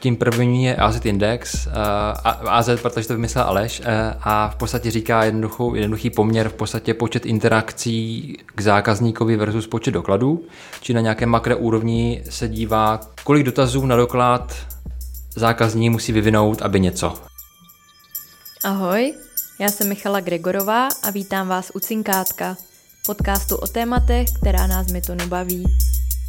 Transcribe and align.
Tím 0.00 0.16
první 0.16 0.64
je 0.64 0.76
AZ 0.76 1.04
Index, 1.04 1.66
uh, 1.66 1.72
AZ, 2.50 2.68
protože 2.82 3.08
to 3.08 3.14
vymyslel 3.14 3.44
Aleš, 3.44 3.80
uh, 3.80 3.86
a 4.20 4.48
v 4.48 4.56
podstatě 4.56 4.90
říká 4.90 5.24
jednoduchý 5.24 6.10
poměr 6.10 6.48
v 6.48 6.52
podstatě 6.52 6.94
počet 6.94 7.26
interakcí 7.26 8.36
k 8.54 8.60
zákazníkovi 8.60 9.36
versus 9.36 9.66
počet 9.66 9.90
dokladů, 9.90 10.42
či 10.80 10.94
na 10.94 11.00
nějaké 11.00 11.26
makro 11.26 11.58
úrovni 11.58 12.22
se 12.30 12.48
dívá, 12.48 13.00
kolik 13.24 13.46
dotazů 13.46 13.86
na 13.86 13.96
doklad 13.96 14.56
zákazník 15.36 15.92
musí 15.92 16.12
vyvinout, 16.12 16.62
aby 16.62 16.80
něco. 16.80 17.14
Ahoj, 18.64 19.14
já 19.58 19.68
jsem 19.68 19.88
Michala 19.88 20.20
Gregorová 20.20 20.88
a 21.02 21.10
vítám 21.10 21.48
vás 21.48 21.70
u 21.74 21.80
Cinkátka, 21.80 22.56
podcastu 23.06 23.56
o 23.56 23.66
tématech, 23.66 24.28
která 24.40 24.66
nás 24.66 24.92
Mytonu 24.92 25.26
baví. 25.26 25.64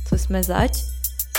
Co 0.10 0.18
jsme 0.18 0.44
zač? 0.44 0.72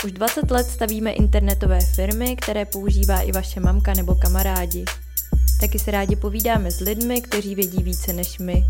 Už 0.05 0.11
20 0.11 0.51
let 0.51 0.67
stavíme 0.67 1.11
internetové 1.11 1.79
firmy, 1.95 2.35
které 2.35 2.65
používá 2.65 3.21
i 3.21 3.31
vaše 3.31 3.59
mamka 3.59 3.93
nebo 3.93 4.15
kamarádi. 4.15 4.85
Taky 5.61 5.79
se 5.79 5.91
rádi 5.91 6.15
povídáme 6.15 6.71
s 6.71 6.79
lidmi, 6.79 7.21
kteří 7.21 7.55
vědí 7.55 7.83
více 7.83 8.13
než 8.13 8.39
my. 8.39 8.63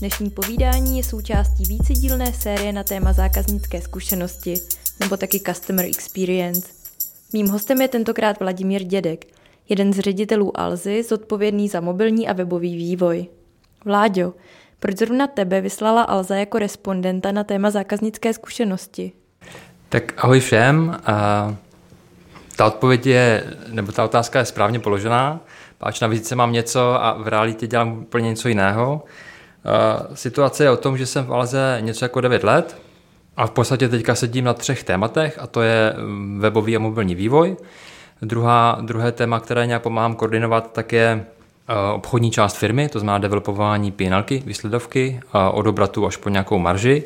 Dnešní 0.00 0.30
povídání 0.30 0.96
je 0.96 1.04
součástí 1.04 1.64
vícedílné 1.64 2.32
série 2.32 2.72
na 2.72 2.84
téma 2.84 3.12
zákaznické 3.12 3.80
zkušenosti, 3.80 4.54
nebo 5.00 5.16
taky 5.16 5.40
Customer 5.40 5.86
Experience. 5.86 6.68
Mým 7.32 7.48
hostem 7.48 7.82
je 7.82 7.88
tentokrát 7.88 8.40
Vladimír 8.40 8.82
Dědek, 8.82 9.24
jeden 9.68 9.92
z 9.92 9.98
ředitelů 9.98 10.60
Alzy, 10.60 11.02
zodpovědný 11.02 11.68
za 11.68 11.80
mobilní 11.80 12.28
a 12.28 12.32
webový 12.32 12.76
vývoj. 12.76 13.26
Vláďo, 13.84 14.34
proč 14.80 14.98
zrovna 14.98 15.26
tebe 15.26 15.60
vyslala 15.60 16.02
Alza 16.02 16.36
jako 16.36 16.58
respondenta 16.58 17.32
na 17.32 17.44
téma 17.44 17.70
zákaznické 17.70 18.32
zkušenosti? 18.34 19.12
Tak 19.88 20.12
ahoj 20.16 20.40
všem. 20.40 20.96
A 21.06 21.54
ta 22.56 22.66
odpověď 22.66 23.06
je, 23.06 23.44
nebo 23.68 23.92
ta 23.92 24.04
otázka 24.04 24.38
je 24.38 24.44
správně 24.44 24.80
položená, 24.80 25.40
páč 25.78 26.00
na 26.00 26.08
vizitce 26.08 26.36
mám 26.36 26.52
něco 26.52 27.04
a 27.04 27.12
v 27.12 27.28
realitě 27.28 27.66
dělám 27.66 27.98
úplně 27.98 28.28
něco 28.28 28.48
jiného. 28.48 29.04
Situace 30.14 30.64
je 30.64 30.70
o 30.70 30.76
tom, 30.76 30.98
že 30.98 31.06
jsem 31.06 31.24
v 31.24 31.32
Alze 31.32 31.78
něco 31.80 32.04
jako 32.04 32.20
9 32.20 32.44
let 32.44 32.76
a 33.36 33.46
v 33.46 33.50
podstatě 33.50 33.88
teďka 33.88 34.14
sedím 34.14 34.44
na 34.44 34.54
třech 34.54 34.84
tématech 34.84 35.38
a 35.40 35.46
to 35.46 35.62
je 35.62 35.94
mm, 35.96 36.40
webový 36.40 36.76
a 36.76 36.78
mobilní 36.78 37.14
vývoj. 37.14 37.56
Druhá, 38.22 38.78
druhé 38.80 39.12
téma, 39.12 39.40
které 39.40 39.66
nějak 39.66 39.82
pomáhám 39.82 40.14
koordinovat, 40.14 40.72
tak 40.72 40.92
je 40.92 41.24
obchodní 41.94 42.30
část 42.30 42.56
firmy, 42.56 42.88
to 42.88 43.00
znamená 43.00 43.18
developování 43.18 43.92
PNLky, 43.92 44.42
výsledovky, 44.46 45.20
od 45.52 45.66
obratu 45.66 46.06
až 46.06 46.16
po 46.16 46.28
nějakou 46.28 46.58
marži. 46.58 47.04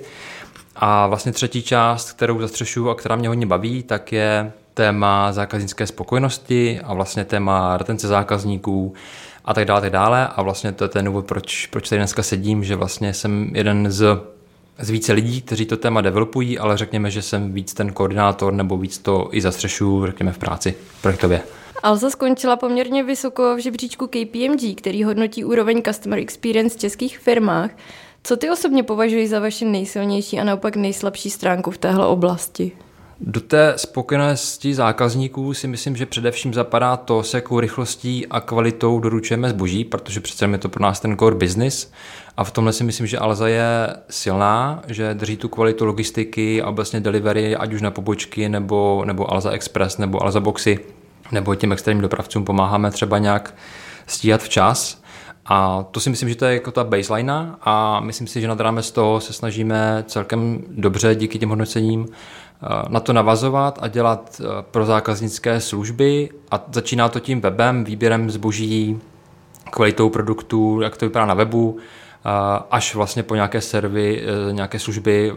A 0.76 1.06
vlastně 1.06 1.32
třetí 1.32 1.62
část, 1.62 2.12
kterou 2.12 2.40
zastřešuju 2.40 2.88
a 2.88 2.94
která 2.94 3.16
mě 3.16 3.28
hodně 3.28 3.46
baví, 3.46 3.82
tak 3.82 4.12
je 4.12 4.52
téma 4.74 5.32
zákaznické 5.32 5.86
spokojenosti 5.86 6.80
a 6.84 6.94
vlastně 6.94 7.24
téma 7.24 7.76
retence 7.76 8.08
zákazníků 8.08 8.94
a 9.44 9.54
tak 9.54 9.64
dále, 9.64 9.80
tak 9.80 9.92
dále. 9.92 10.28
A 10.28 10.42
vlastně 10.42 10.72
to 10.72 10.84
je 10.84 10.88
ten 10.88 11.04
důvod, 11.04 11.26
proč, 11.26 11.66
proč 11.66 11.88
tady 11.88 11.98
dneska 11.98 12.22
sedím, 12.22 12.64
že 12.64 12.76
vlastně 12.76 13.14
jsem 13.14 13.50
jeden 13.54 13.90
z, 13.90 14.20
z 14.78 14.90
více 14.90 15.12
lidí, 15.12 15.42
kteří 15.42 15.66
to 15.66 15.76
téma 15.76 16.00
developují, 16.00 16.58
ale 16.58 16.76
řekněme, 16.76 17.10
že 17.10 17.22
jsem 17.22 17.52
víc 17.52 17.74
ten 17.74 17.92
koordinátor 17.92 18.52
nebo 18.52 18.78
víc 18.78 18.98
to 18.98 19.28
i 19.32 19.40
zastřešuju, 19.40 20.06
řekněme, 20.06 20.32
v 20.32 20.38
práci 20.38 20.74
projektově. 21.02 21.42
Alza 21.82 22.10
skončila 22.10 22.56
poměrně 22.56 23.04
vysoko 23.04 23.56
v 23.56 23.58
žebříčku 23.58 24.06
KPMG, 24.06 24.76
který 24.76 25.04
hodnotí 25.04 25.44
úroveň 25.44 25.82
customer 25.82 26.18
experience 26.18 26.78
v 26.78 26.80
českých 26.80 27.18
firmách. 27.18 27.70
Co 28.24 28.36
ty 28.36 28.50
osobně 28.50 28.82
považuji 28.82 29.28
za 29.28 29.40
vaši 29.40 29.64
nejsilnější 29.64 30.40
a 30.40 30.44
naopak 30.44 30.76
nejslabší 30.76 31.30
stránku 31.30 31.70
v 31.70 31.78
téhle 31.78 32.06
oblasti? 32.06 32.72
Do 33.20 33.40
té 33.40 33.74
spokojenosti 33.76 34.74
zákazníků 34.74 35.54
si 35.54 35.68
myslím, 35.68 35.96
že 35.96 36.06
především 36.06 36.54
zapadá 36.54 36.96
to, 36.96 37.22
s 37.22 37.34
jakou 37.34 37.60
rychlostí 37.60 38.26
a 38.26 38.40
kvalitou 38.40 39.00
doručujeme 39.00 39.50
zboží, 39.50 39.84
protože 39.84 40.20
přece 40.20 40.44
je 40.44 40.58
to 40.58 40.68
pro 40.68 40.82
nás 40.82 41.00
ten 41.00 41.16
core 41.18 41.36
business. 41.36 41.92
A 42.36 42.44
v 42.44 42.50
tomhle 42.50 42.72
si 42.72 42.84
myslím, 42.84 43.06
že 43.06 43.18
Alza 43.18 43.48
je 43.48 43.96
silná, 44.10 44.82
že 44.86 45.14
drží 45.14 45.36
tu 45.36 45.48
kvalitu 45.48 45.84
logistiky 45.84 46.62
a 46.62 46.68
obecně 46.68 47.00
delivery, 47.00 47.56
ať 47.56 47.72
už 47.72 47.82
na 47.82 47.90
pobočky, 47.90 48.48
nebo, 48.48 49.02
nebo 49.06 49.32
Alza 49.32 49.50
Express, 49.50 49.98
nebo 49.98 50.22
Alza 50.22 50.40
Boxy, 50.40 50.78
nebo 51.32 51.54
těm 51.54 51.72
extrémním 51.72 52.02
dopravcům 52.02 52.44
pomáháme 52.44 52.90
třeba 52.90 53.18
nějak 53.18 53.54
stíhat 54.06 54.42
včas. 54.42 55.01
A 55.46 55.86
to 55.90 56.00
si 56.00 56.10
myslím, 56.10 56.28
že 56.28 56.34
to 56.34 56.44
je 56.44 56.54
jako 56.54 56.70
ta 56.70 56.84
baseline 56.84 57.54
a 57.62 58.00
myslím 58.00 58.26
si, 58.26 58.40
že 58.40 58.48
nad 58.48 58.60
rámec 58.60 58.90
toho 58.90 59.20
se 59.20 59.32
snažíme 59.32 60.04
celkem 60.06 60.58
dobře 60.68 61.14
díky 61.14 61.38
těm 61.38 61.48
hodnocením 61.48 62.06
eh, 62.08 62.66
na 62.88 63.00
to 63.00 63.12
navazovat 63.12 63.78
a 63.82 63.88
dělat 63.88 64.40
eh, 64.40 64.46
pro 64.70 64.84
zákaznické 64.84 65.60
služby. 65.60 66.30
A 66.50 66.64
začíná 66.72 67.08
to 67.08 67.20
tím 67.20 67.40
webem, 67.40 67.84
výběrem 67.84 68.30
zboží, 68.30 69.00
kvalitou 69.70 70.10
produktů, 70.10 70.80
jak 70.80 70.96
to 70.96 71.06
vypadá 71.06 71.26
na 71.26 71.34
webu, 71.34 71.78
až 72.70 72.94
vlastně 72.94 73.22
po 73.22 73.34
nějaké 73.34 73.60
servy, 73.60 74.22
nějaké 74.50 74.78
služby 74.78 75.32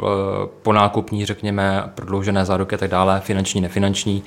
po 0.61 0.73
nákupní, 0.73 1.25
řekněme, 1.25 1.83
prodloužené 1.95 2.45
záruky 2.45 2.75
a 2.75 2.77
tak 2.77 2.91
dále, 2.91 3.19
finanční, 3.19 3.61
nefinanční. 3.61 4.23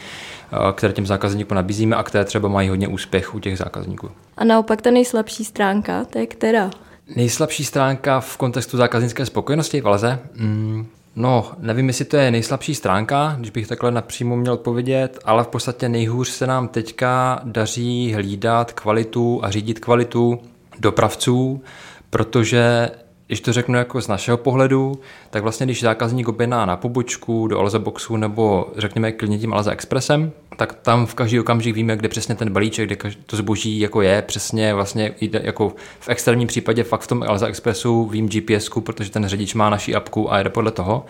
Eh, 0.53 0.73
které 0.73 0.93
těm 0.93 1.07
zákazníkům 1.07 1.55
nabízíme 1.55 1.97
a 1.97 2.03
které 2.03 2.25
třeba 2.25 2.49
mají 2.49 2.69
hodně 2.69 2.89
úspěch 2.89 3.35
u 3.35 3.39
těch 3.39 3.59
zákazníků. 3.59 4.11
A 4.37 4.45
naopak 4.45 4.83
ta 4.83 4.91
nejslabší 4.91 5.45
stránka, 5.45 6.05
to 6.05 6.19
je 6.19 6.27
která? 6.27 6.71
Nejslabší 7.17 7.65
stránka 7.65 8.21
v 8.21 8.37
kontextu 8.37 8.77
zákaznické 8.77 9.27
spokojenosti 9.27 9.81
v 9.81 9.89
Alze? 9.89 10.19
Mm, 10.35 10.87
no, 11.17 11.53
nevím, 11.59 11.89
jestli 11.89 12.05
to 12.05 12.17
je 12.17 12.31
nejslabší 12.31 12.75
stránka, 12.75 13.35
když 13.39 13.51
bych 13.51 13.67
takhle 13.67 13.91
napřímo 13.91 14.37
měl 14.37 14.53
odpovědět, 14.53 15.19
ale 15.25 15.45
v 15.45 15.49
podstatě 15.49 15.89
nejhůř 15.89 16.29
se 16.29 16.47
nám 16.47 16.69
teďka 16.69 17.41
daří 17.45 18.13
hlídat 18.13 18.73
kvalitu 18.73 19.41
a 19.43 19.51
řídit 19.51 19.79
kvalitu 19.79 20.41
dopravců, 20.79 21.63
protože 22.11 22.91
když 23.29 23.41
to 23.41 23.53
řeknu 23.53 23.79
jako 23.79 24.01
z 24.01 24.09
našeho 24.09 24.37
pohledu, 24.37 24.99
tak 25.31 25.43
vlastně 25.43 25.67
když 25.67 25.83
zákazník 25.83 26.29
objedná 26.29 26.67
na 26.67 26.77
pobočku 26.77 27.49
do 27.49 27.59
Alza 27.59 27.79
Boxu 27.79 28.17
nebo 28.17 28.73
řekněme 28.77 29.13
klidně 29.13 29.39
tím 29.39 29.55
Alza 29.55 29.73
Expressem, 29.73 30.33
tak 30.57 30.73
tam 30.73 31.07
v 31.07 31.15
každý 31.15 31.41
okamžik 31.41 31.75
víme, 31.75 31.97
kde 31.97 32.09
přesně 32.09 32.35
ten 32.35 32.53
balíček, 32.53 32.87
kde 32.87 32.97
to 33.27 33.37
zboží 33.37 33.81
jako 33.81 34.03
je, 34.03 34.23
přesně 34.23 34.75
vlastně 34.75 35.15
jako 35.21 35.73
v 36.01 36.09
extrémním 36.09 36.49
případě 36.49 36.85
fakt 36.85 37.01
v 37.01 37.07
tom 37.07 37.25
Alza 37.29 37.47
Expressu 37.47 38.05
vím 38.05 38.29
gps 38.29 38.69
protože 38.81 39.11
ten 39.11 39.29
řidič 39.29 39.55
má 39.55 39.71
naší 39.71 39.95
apku 39.95 40.33
a 40.33 40.39
jede 40.39 40.51
podle 40.51 40.71
toho. 40.71 41.07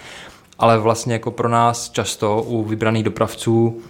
Ale 0.59 0.79
vlastně 0.79 1.13
jako 1.13 1.31
pro 1.31 1.49
nás 1.49 1.91
často 1.91 2.43
u 2.43 2.65
vybraných 2.65 3.05
dopravců 3.05 3.83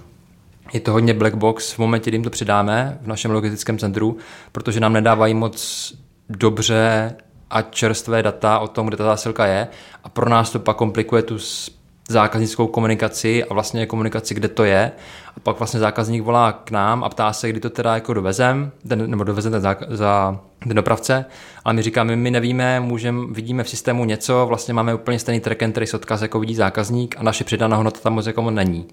je 0.73 0.81
to 0.81 0.93
hodně 0.93 1.15
black 1.15 1.35
box 1.35 1.73
v 1.73 1.79
momentě, 1.79 2.11
kdy 2.11 2.15
jim 2.15 2.25
to 2.25 2.31
přidáme 2.31 2.99
v 3.03 3.07
našem 3.07 3.31
logistickém 3.31 3.79
centru, 3.79 4.17
protože 4.53 4.81
nám 4.81 4.93
nedávají 4.93 5.35
moc 5.35 5.95
dobře 6.29 7.15
a 7.51 7.63
čerstvé 7.63 8.23
data 8.23 8.59
o 8.59 8.69
tom, 8.69 8.87
kde 8.87 8.97
ta 8.97 9.05
zásilka 9.05 9.47
je 9.47 9.69
a 10.05 10.09
pro 10.09 10.31
nás 10.31 10.51
to 10.51 10.59
pak 10.59 10.77
komplikuje 10.77 11.23
tu 11.23 11.39
zákaznickou 12.09 12.67
komunikaci 12.67 13.45
a 13.45 13.55
vlastně 13.55 13.87
komunikaci, 13.87 14.35
kde 14.35 14.49
to 14.49 14.65
je. 14.65 14.93
A 15.37 15.41
pak 15.41 15.59
vlastně 15.59 15.81
zákazník 15.81 16.23
volá 16.23 16.53
k 16.53 16.71
nám 16.71 17.05
a 17.05 17.09
ptá 17.09 17.33
se, 17.33 17.49
kdy 17.49 17.61
to 17.61 17.71
teda 17.71 17.95
jako 17.95 18.15
dovezem, 18.15 18.71
ten, 18.89 19.11
nebo 19.11 19.25
dovezem 19.25 19.53
ten 19.53 19.61
za, 19.61 19.77
za 19.89 20.41
ten 20.59 20.77
dopravce, 20.77 21.25
ale 21.65 21.75
my 21.75 21.83
říkáme, 21.83 22.17
my 22.17 22.31
nevíme, 22.31 22.81
můžem, 22.81 23.33
vidíme 23.33 23.65
v 23.65 23.69
systému 23.69 24.05
něco, 24.05 24.47
vlastně 24.47 24.75
máme 24.75 24.95
úplně 24.95 25.19
stejný 25.19 25.41
track 25.41 25.63
and 25.63 25.73
trace 25.73 25.97
odkaz, 25.97 26.23
jako 26.23 26.41
vidí 26.41 26.55
zákazník 26.55 27.15
a 27.19 27.23
naše 27.23 27.45
přidaná 27.45 27.77
hodnota 27.77 28.01
tam 28.01 28.15
moc 28.15 28.27
jako 28.27 28.51
není. 28.51 28.87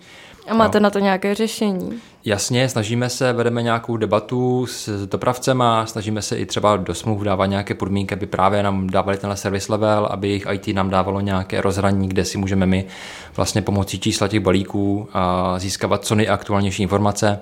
A 0.48 0.54
máte 0.54 0.80
no. 0.80 0.84
na 0.84 0.90
to 0.90 1.00
nějaké 1.00 1.36
řešení? 1.36 2.00
Jasně, 2.26 2.70
snažíme 2.70 3.10
se, 3.10 3.34
vedeme 3.34 3.62
nějakou 3.62 3.98
debatu 3.98 4.66
s 4.66 5.08
dopravcema, 5.08 5.86
snažíme 5.86 6.22
se 6.22 6.38
i 6.38 6.46
třeba 6.46 6.78
do 6.78 6.94
smluv 6.94 7.22
dávat 7.22 7.46
nějaké 7.46 7.74
podmínky, 7.74 8.16
aby 8.16 8.26
právě 8.26 8.64
nám 8.64 8.88
dávali 8.88 9.18
tenhle 9.18 9.38
service 9.38 9.72
level, 9.72 10.06
aby 10.06 10.28
jejich 10.28 10.48
IT 10.52 10.68
nám 10.68 10.90
dávalo 10.90 11.20
nějaké 11.20 11.62
rozhraní, 11.62 12.10
kde 12.10 12.26
si 12.26 12.38
můžeme 12.38 12.66
my 12.66 12.86
vlastně 13.36 13.62
pomocí 13.62 14.00
čísla 14.00 14.28
těch 14.28 14.40
balíků 14.40 15.10
a 15.14 15.56
získávat 15.60 16.06
co 16.06 16.16
nejaktuálnější 16.16 16.84
informace. 16.84 17.40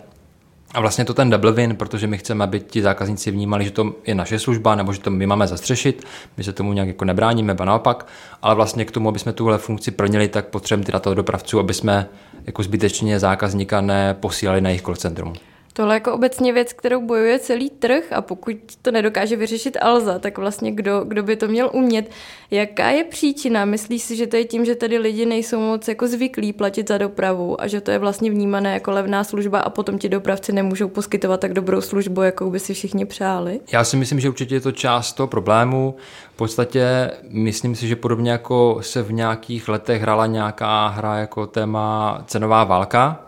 A 0.73 0.79
vlastně 0.81 1.05
to 1.05 1.13
ten 1.13 1.29
double 1.29 1.51
win, 1.51 1.75
protože 1.75 2.07
my 2.07 2.17
chceme, 2.17 2.43
aby 2.43 2.59
ti 2.59 2.81
zákazníci 2.81 3.31
vnímali, 3.31 3.65
že 3.65 3.71
to 3.71 3.93
je 4.07 4.15
naše 4.15 4.39
služba, 4.39 4.75
nebo 4.75 4.93
že 4.93 4.99
to 4.99 5.09
my 5.09 5.27
máme 5.27 5.47
zastřešit, 5.47 6.03
my 6.37 6.43
se 6.43 6.53
tomu 6.53 6.73
nějak 6.73 6.87
jako 6.87 7.05
nebráníme, 7.05 7.53
ba 7.53 7.65
naopak, 7.65 8.07
ale 8.41 8.55
vlastně 8.55 8.85
k 8.85 8.91
tomu, 8.91 9.09
aby 9.09 9.19
jsme 9.19 9.33
tuhle 9.33 9.57
funkci 9.57 9.91
plnili, 9.91 10.27
tak 10.27 10.47
potřebujeme 10.47 10.85
ty 10.85 10.91
data 10.91 11.13
dopravců, 11.13 11.59
aby 11.59 11.73
jsme 11.73 12.09
jako 12.45 12.63
zbytečně 12.63 13.19
zákazníka 13.19 13.81
neposílali 13.81 14.61
na 14.61 14.69
jejich 14.69 14.81
call 14.81 14.95
centrum. 14.95 15.33
Tohle 15.73 15.93
je 15.93 15.95
jako 15.95 16.13
obecně 16.13 16.53
věc, 16.53 16.73
kterou 16.73 17.01
bojuje 17.01 17.39
celý 17.39 17.69
trh 17.69 18.03
a 18.11 18.21
pokud 18.21 18.57
to 18.81 18.91
nedokáže 18.91 19.35
vyřešit 19.35 19.77
Alza, 19.81 20.19
tak 20.19 20.37
vlastně 20.37 20.71
kdo, 20.71 21.03
kdo 21.03 21.23
by 21.23 21.35
to 21.35 21.47
měl 21.47 21.69
umět? 21.73 22.11
Jaká 22.51 22.89
je 22.89 23.03
příčina? 23.03 23.65
Myslíš 23.65 24.03
si, 24.03 24.15
že 24.15 24.27
to 24.27 24.35
je 24.35 24.45
tím, 24.45 24.65
že 24.65 24.75
tady 24.75 24.97
lidi 24.97 25.25
nejsou 25.25 25.59
moc 25.59 25.87
jako 25.87 26.07
zvyklí 26.07 26.53
platit 26.53 26.87
za 26.87 26.97
dopravu 26.97 27.61
a 27.61 27.67
že 27.67 27.81
to 27.81 27.91
je 27.91 27.99
vlastně 27.99 28.31
vnímané 28.31 28.73
jako 28.73 28.91
levná 28.91 29.23
služba 29.23 29.59
a 29.59 29.69
potom 29.69 29.97
ti 29.97 30.09
dopravci 30.09 30.53
nemůžou 30.53 30.87
poskytovat 30.87 31.39
tak 31.39 31.53
dobrou 31.53 31.81
službu, 31.81 32.21
jakou 32.21 32.49
by 32.49 32.59
si 32.59 32.73
všichni 32.73 33.05
přáli? 33.05 33.59
Já 33.71 33.83
si 33.83 33.97
myslím, 33.97 34.19
že 34.19 34.29
určitě 34.29 34.55
je 34.55 34.61
to 34.61 34.71
část 34.71 35.13
toho 35.13 35.27
problému. 35.27 35.95
V 36.33 36.35
podstatě 36.35 37.11
myslím 37.29 37.75
si, 37.75 37.87
že 37.87 37.95
podobně 37.95 38.31
jako 38.31 38.77
se 38.81 39.01
v 39.01 39.11
nějakých 39.11 39.69
letech 39.69 40.01
hrála 40.01 40.25
nějaká 40.25 40.87
hra 40.87 41.17
jako 41.17 41.47
téma 41.47 42.23
cenová 42.27 42.63
válka, 42.63 43.19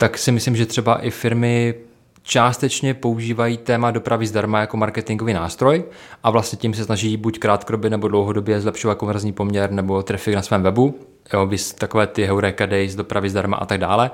tak 0.00 0.18
si 0.18 0.32
myslím, 0.32 0.56
že 0.56 0.66
třeba 0.66 0.98
i 0.98 1.10
firmy 1.10 1.74
částečně 2.22 2.94
používají 2.94 3.56
téma 3.56 3.90
dopravy 3.90 4.26
zdarma 4.26 4.60
jako 4.60 4.76
marketingový 4.76 5.32
nástroj 5.32 5.84
a 6.22 6.30
vlastně 6.30 6.58
tím 6.58 6.74
se 6.74 6.84
snaží 6.84 7.16
buď 7.16 7.38
krátkodobě 7.38 7.90
nebo 7.90 8.08
dlouhodobě 8.08 8.60
zlepšovat 8.60 8.94
konverzní 8.94 9.32
poměr 9.32 9.70
nebo 9.70 10.02
trafik 10.02 10.34
na 10.34 10.42
svém 10.42 10.62
webu, 10.62 10.98
jo, 11.32 11.46
vys 11.46 11.72
takové 11.72 12.06
ty 12.06 12.26
Heureka 12.26 12.66
Days, 12.66 12.94
dopravy 12.94 13.30
zdarma 13.30 13.56
a 13.56 13.66
tak 13.66 13.80
dále. 13.80 14.10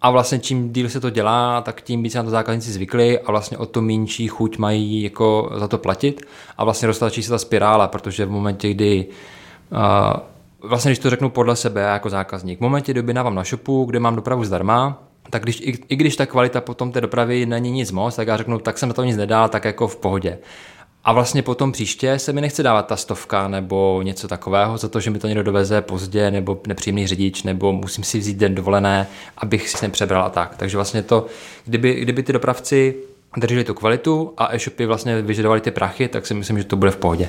A 0.00 0.10
vlastně 0.10 0.38
čím 0.38 0.72
díl 0.72 0.88
se 0.88 1.00
to 1.00 1.10
dělá, 1.10 1.60
tak 1.60 1.82
tím 1.82 2.02
více 2.02 2.18
na 2.18 2.24
to 2.24 2.30
zákazníci 2.30 2.72
zvykli 2.72 3.20
a 3.20 3.30
vlastně 3.30 3.58
o 3.58 3.66
to 3.66 3.82
menší 3.82 4.28
chuť 4.28 4.58
mají 4.58 5.02
jako 5.02 5.52
za 5.56 5.68
to 5.68 5.78
platit 5.78 6.22
a 6.58 6.64
vlastně 6.64 6.86
roztačí 6.86 7.22
se 7.22 7.30
ta 7.30 7.38
spirála, 7.38 7.88
protože 7.88 8.26
v 8.26 8.30
momentě, 8.30 8.74
kdy 8.74 9.06
uh, 9.70 10.68
vlastně 10.68 10.90
když 10.90 10.98
to 10.98 11.10
řeknu 11.10 11.30
podle 11.30 11.56
sebe 11.56 11.80
jako 11.80 12.10
zákazník, 12.10 12.58
v 12.58 12.62
momentě, 12.62 12.92
kdy 12.92 13.00
objednávám 13.00 13.34
na 13.34 13.44
shopu, 13.44 13.84
kde 13.84 14.00
mám 14.00 14.16
dopravu 14.16 14.44
zdarma, 14.44 15.02
tak 15.30 15.42
když, 15.42 15.60
i, 15.60 15.78
i 15.88 15.96
když 15.96 16.16
ta 16.16 16.26
kvalita 16.26 16.60
potom 16.60 16.92
té 16.92 17.00
dopravy 17.00 17.46
není 17.46 17.70
nic 17.70 17.92
moc, 17.92 18.16
tak 18.16 18.28
já 18.28 18.36
řeknu, 18.36 18.58
tak 18.58 18.78
jsem 18.78 18.88
na 18.88 18.94
to 18.94 19.04
nic 19.04 19.16
nedal, 19.16 19.48
tak 19.48 19.64
jako 19.64 19.88
v 19.88 19.96
pohodě. 19.96 20.38
A 21.04 21.12
vlastně 21.12 21.42
potom 21.42 21.72
příště 21.72 22.18
se 22.18 22.32
mi 22.32 22.40
nechce 22.40 22.62
dávat 22.62 22.86
ta 22.86 22.96
stovka 22.96 23.48
nebo 23.48 24.00
něco 24.02 24.28
takového 24.28 24.78
za 24.78 24.88
to, 24.88 25.00
že 25.00 25.10
mi 25.10 25.18
to 25.18 25.26
někdo 25.26 25.42
doveze 25.42 25.80
pozdě 25.80 26.30
nebo 26.30 26.60
nepříjemný 26.66 27.06
řidič 27.06 27.42
nebo 27.42 27.72
musím 27.72 28.04
si 28.04 28.18
vzít 28.18 28.36
den 28.36 28.54
dovolené, 28.54 29.06
abych 29.36 29.68
si 29.68 29.84
nepřebral 29.84 30.22
a 30.22 30.30
tak. 30.30 30.56
Takže 30.56 30.76
vlastně 30.76 31.02
to, 31.02 31.26
kdyby, 31.64 31.94
kdyby 31.94 32.22
ty 32.22 32.32
dopravci 32.32 32.94
drželi 33.36 33.64
tu 33.64 33.74
kvalitu 33.74 34.34
a 34.36 34.54
e-shopy 34.54 34.86
vlastně 34.86 35.22
vyžadovali 35.22 35.60
ty 35.60 35.70
prachy, 35.70 36.08
tak 36.08 36.26
si 36.26 36.34
myslím, 36.34 36.58
že 36.58 36.64
to 36.64 36.76
bude 36.76 36.90
v 36.90 36.96
pohodě. 36.96 37.28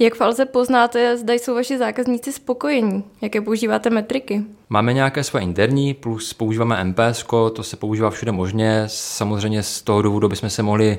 Jak 0.00 0.14
v 0.14 0.20
Alze 0.20 0.44
poznáte, 0.44 1.16
zda 1.16 1.34
jsou 1.34 1.54
vaši 1.54 1.78
zákazníci 1.78 2.32
spokojení? 2.32 3.04
Jaké 3.22 3.40
používáte 3.40 3.90
metriky? 3.90 4.44
Máme 4.68 4.92
nějaké 4.92 5.24
své 5.24 5.40
interní, 5.40 5.94
plus 5.94 6.34
používáme 6.34 6.84
MPS, 6.84 7.24
to 7.52 7.62
se 7.62 7.76
používá 7.76 8.10
všude 8.10 8.32
možně. 8.32 8.84
Samozřejmě 8.86 9.62
z 9.62 9.82
toho 9.82 10.02
důvodu 10.02 10.28
bychom 10.28 10.50
se 10.50 10.62
mohli 10.62 10.98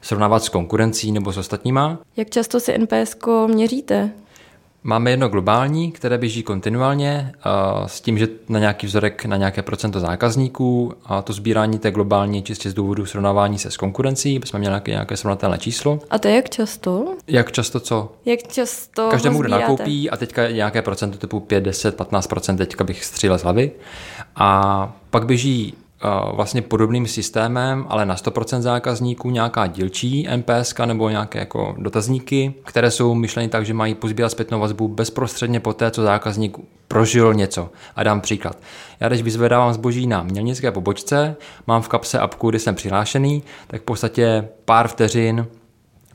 srovnávat 0.00 0.44
s 0.44 0.48
konkurencí 0.48 1.12
nebo 1.12 1.32
s 1.32 1.38
ostatníma. 1.38 1.98
Jak 2.16 2.30
často 2.30 2.60
si 2.60 2.78
NPS 2.78 3.16
měříte? 3.46 4.10
Máme 4.88 5.10
jedno 5.10 5.28
globální, 5.28 5.92
které 5.92 6.18
běží 6.18 6.42
kontinuálně 6.42 7.32
s 7.86 8.00
tím, 8.00 8.18
že 8.18 8.28
na 8.48 8.58
nějaký 8.58 8.86
vzorek 8.86 9.24
na 9.24 9.36
nějaké 9.36 9.62
procento 9.62 10.00
zákazníků 10.00 10.92
a 11.04 11.22
to 11.22 11.32
sbírání 11.32 11.78
té 11.78 11.90
globální 11.90 12.42
čistě 12.42 12.70
z 12.70 12.74
důvodu 12.74 13.06
srovnávání 13.06 13.58
se 13.58 13.70
s 13.70 13.76
konkurencí, 13.76 14.40
jsme 14.44 14.58
měli 14.58 14.70
nějaké, 14.70 14.90
nějaké 14.90 15.16
srovnatelné 15.16 15.58
číslo. 15.58 16.00
A 16.10 16.18
to 16.18 16.28
je 16.28 16.34
jak 16.34 16.50
často? 16.50 17.14
Jak 17.26 17.52
často 17.52 17.80
co? 17.80 18.12
Jak 18.24 18.42
často 18.42 19.08
Každému, 19.10 19.38
kdo 19.40 19.48
nakoupí 19.48 20.10
a 20.10 20.16
teďka 20.16 20.50
nějaké 20.50 20.82
procento 20.82 21.18
typu 21.18 21.40
5, 21.40 21.60
10, 21.60 21.98
15% 21.98 22.56
teďka 22.56 22.84
bych 22.84 23.04
střílel 23.04 23.38
z 23.38 23.42
hlavy. 23.42 23.70
A 24.36 24.92
pak 25.10 25.26
běží 25.26 25.74
vlastně 26.34 26.62
podobným 26.62 27.06
systémem, 27.06 27.86
ale 27.88 28.06
na 28.06 28.16
100% 28.16 28.60
zákazníků 28.60 29.30
nějaká 29.30 29.66
dílčí 29.66 30.28
NPS 30.36 30.74
nebo 30.84 31.10
nějaké 31.10 31.38
jako 31.38 31.74
dotazníky, 31.78 32.54
které 32.64 32.90
jsou 32.90 33.14
myšleny 33.14 33.48
tak, 33.48 33.66
že 33.66 33.74
mají 33.74 33.94
pozbírat 33.94 34.32
zpětnou 34.32 34.60
vazbu 34.60 34.88
bezprostředně 34.88 35.60
po 35.60 35.72
té, 35.72 35.90
co 35.90 36.02
zákazník 36.02 36.56
prožil 36.88 37.34
něco. 37.34 37.70
A 37.96 38.02
dám 38.02 38.20
příklad. 38.20 38.58
Já 39.00 39.08
když 39.08 39.22
vyzvedávám 39.22 39.72
zboží 39.72 40.06
na 40.06 40.22
mělnické 40.22 40.70
pobočce, 40.72 41.36
mám 41.66 41.82
v 41.82 41.88
kapse 41.88 42.18
apku, 42.18 42.50
kdy 42.50 42.58
jsem 42.58 42.74
přihlášený, 42.74 43.42
tak 43.66 43.82
v 43.82 43.84
podstatě 43.84 44.48
pár 44.64 44.88
vteřin 44.88 45.46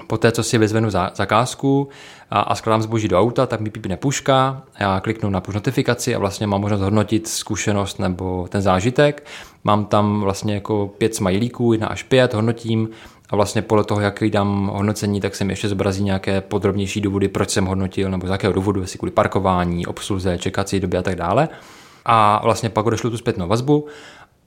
Poté, 0.08 0.32
co 0.32 0.44
si 0.44 0.58
vyzvenu 0.58 0.90
zakázku 1.14 1.90
a, 2.30 2.40
a 2.40 2.56
skladám 2.56 2.82
zboží 2.82 3.08
do 3.08 3.20
auta, 3.20 3.46
tak 3.46 3.60
mi 3.60 3.70
pípne 3.70 3.98
puška, 3.98 4.64
já 4.80 5.00
kliknu 5.00 5.30
na 5.30 5.42
push 5.42 5.56
notifikaci 5.56 6.16
a 6.16 6.20
vlastně 6.20 6.48
mám 6.48 6.62
možnost 6.62 6.82
hodnotit 6.82 7.28
zkušenost 7.28 8.00
nebo 8.00 8.48
ten 8.50 8.62
zážitek. 8.62 9.28
Mám 9.64 9.86
tam 9.86 10.22
vlastně 10.22 10.54
jako 10.54 10.92
pět 10.98 11.16
smajlíků, 11.16 11.74
jedna 11.74 11.88
až 11.88 12.04
pět, 12.04 12.34
hodnotím 12.34 12.90
a 13.30 13.36
vlastně 13.36 13.62
podle 13.62 13.84
toho, 13.84 14.02
jak 14.02 14.24
dám 14.30 14.68
hodnocení, 14.74 15.22
tak 15.22 15.36
se 15.36 15.44
mi 15.44 15.54
ještě 15.54 15.70
zobrazí 15.70 16.04
nějaké 16.04 16.42
podrobnější 16.42 17.02
důvody, 17.02 17.28
proč 17.28 17.50
jsem 17.50 17.66
hodnotil, 17.66 18.12
nebo 18.12 18.28
z 18.28 18.30
jakého 18.30 18.54
důvodu, 18.54 18.82
jestli 18.82 19.00
kvůli 19.00 19.12
parkování, 19.12 19.86
obsluze, 19.86 20.38
čekací 20.38 20.80
doby 20.80 20.98
a 20.98 21.02
tak 21.02 21.16
dále. 21.16 21.50
A 22.06 22.42
vlastně 22.44 22.70
pak 22.70 22.86
odešlu 22.86 23.10
tu 23.10 23.18
zpětnou 23.18 23.48
vazbu 23.48 23.88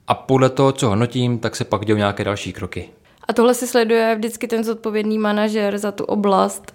a 0.07 0.13
podle 0.13 0.49
toho, 0.49 0.71
co 0.71 0.89
hodnotím, 0.89 1.39
tak 1.39 1.55
se 1.55 1.63
pak 1.63 1.85
dělou 1.85 1.97
nějaké 1.97 2.23
další 2.23 2.53
kroky. 2.53 2.89
A 3.27 3.33
tohle 3.33 3.53
si 3.53 3.67
sleduje 3.67 4.15
vždycky 4.15 4.47
ten 4.47 4.63
zodpovědný 4.63 5.17
manažer 5.17 5.77
za 5.77 5.91
tu 5.91 6.03
oblast 6.03 6.73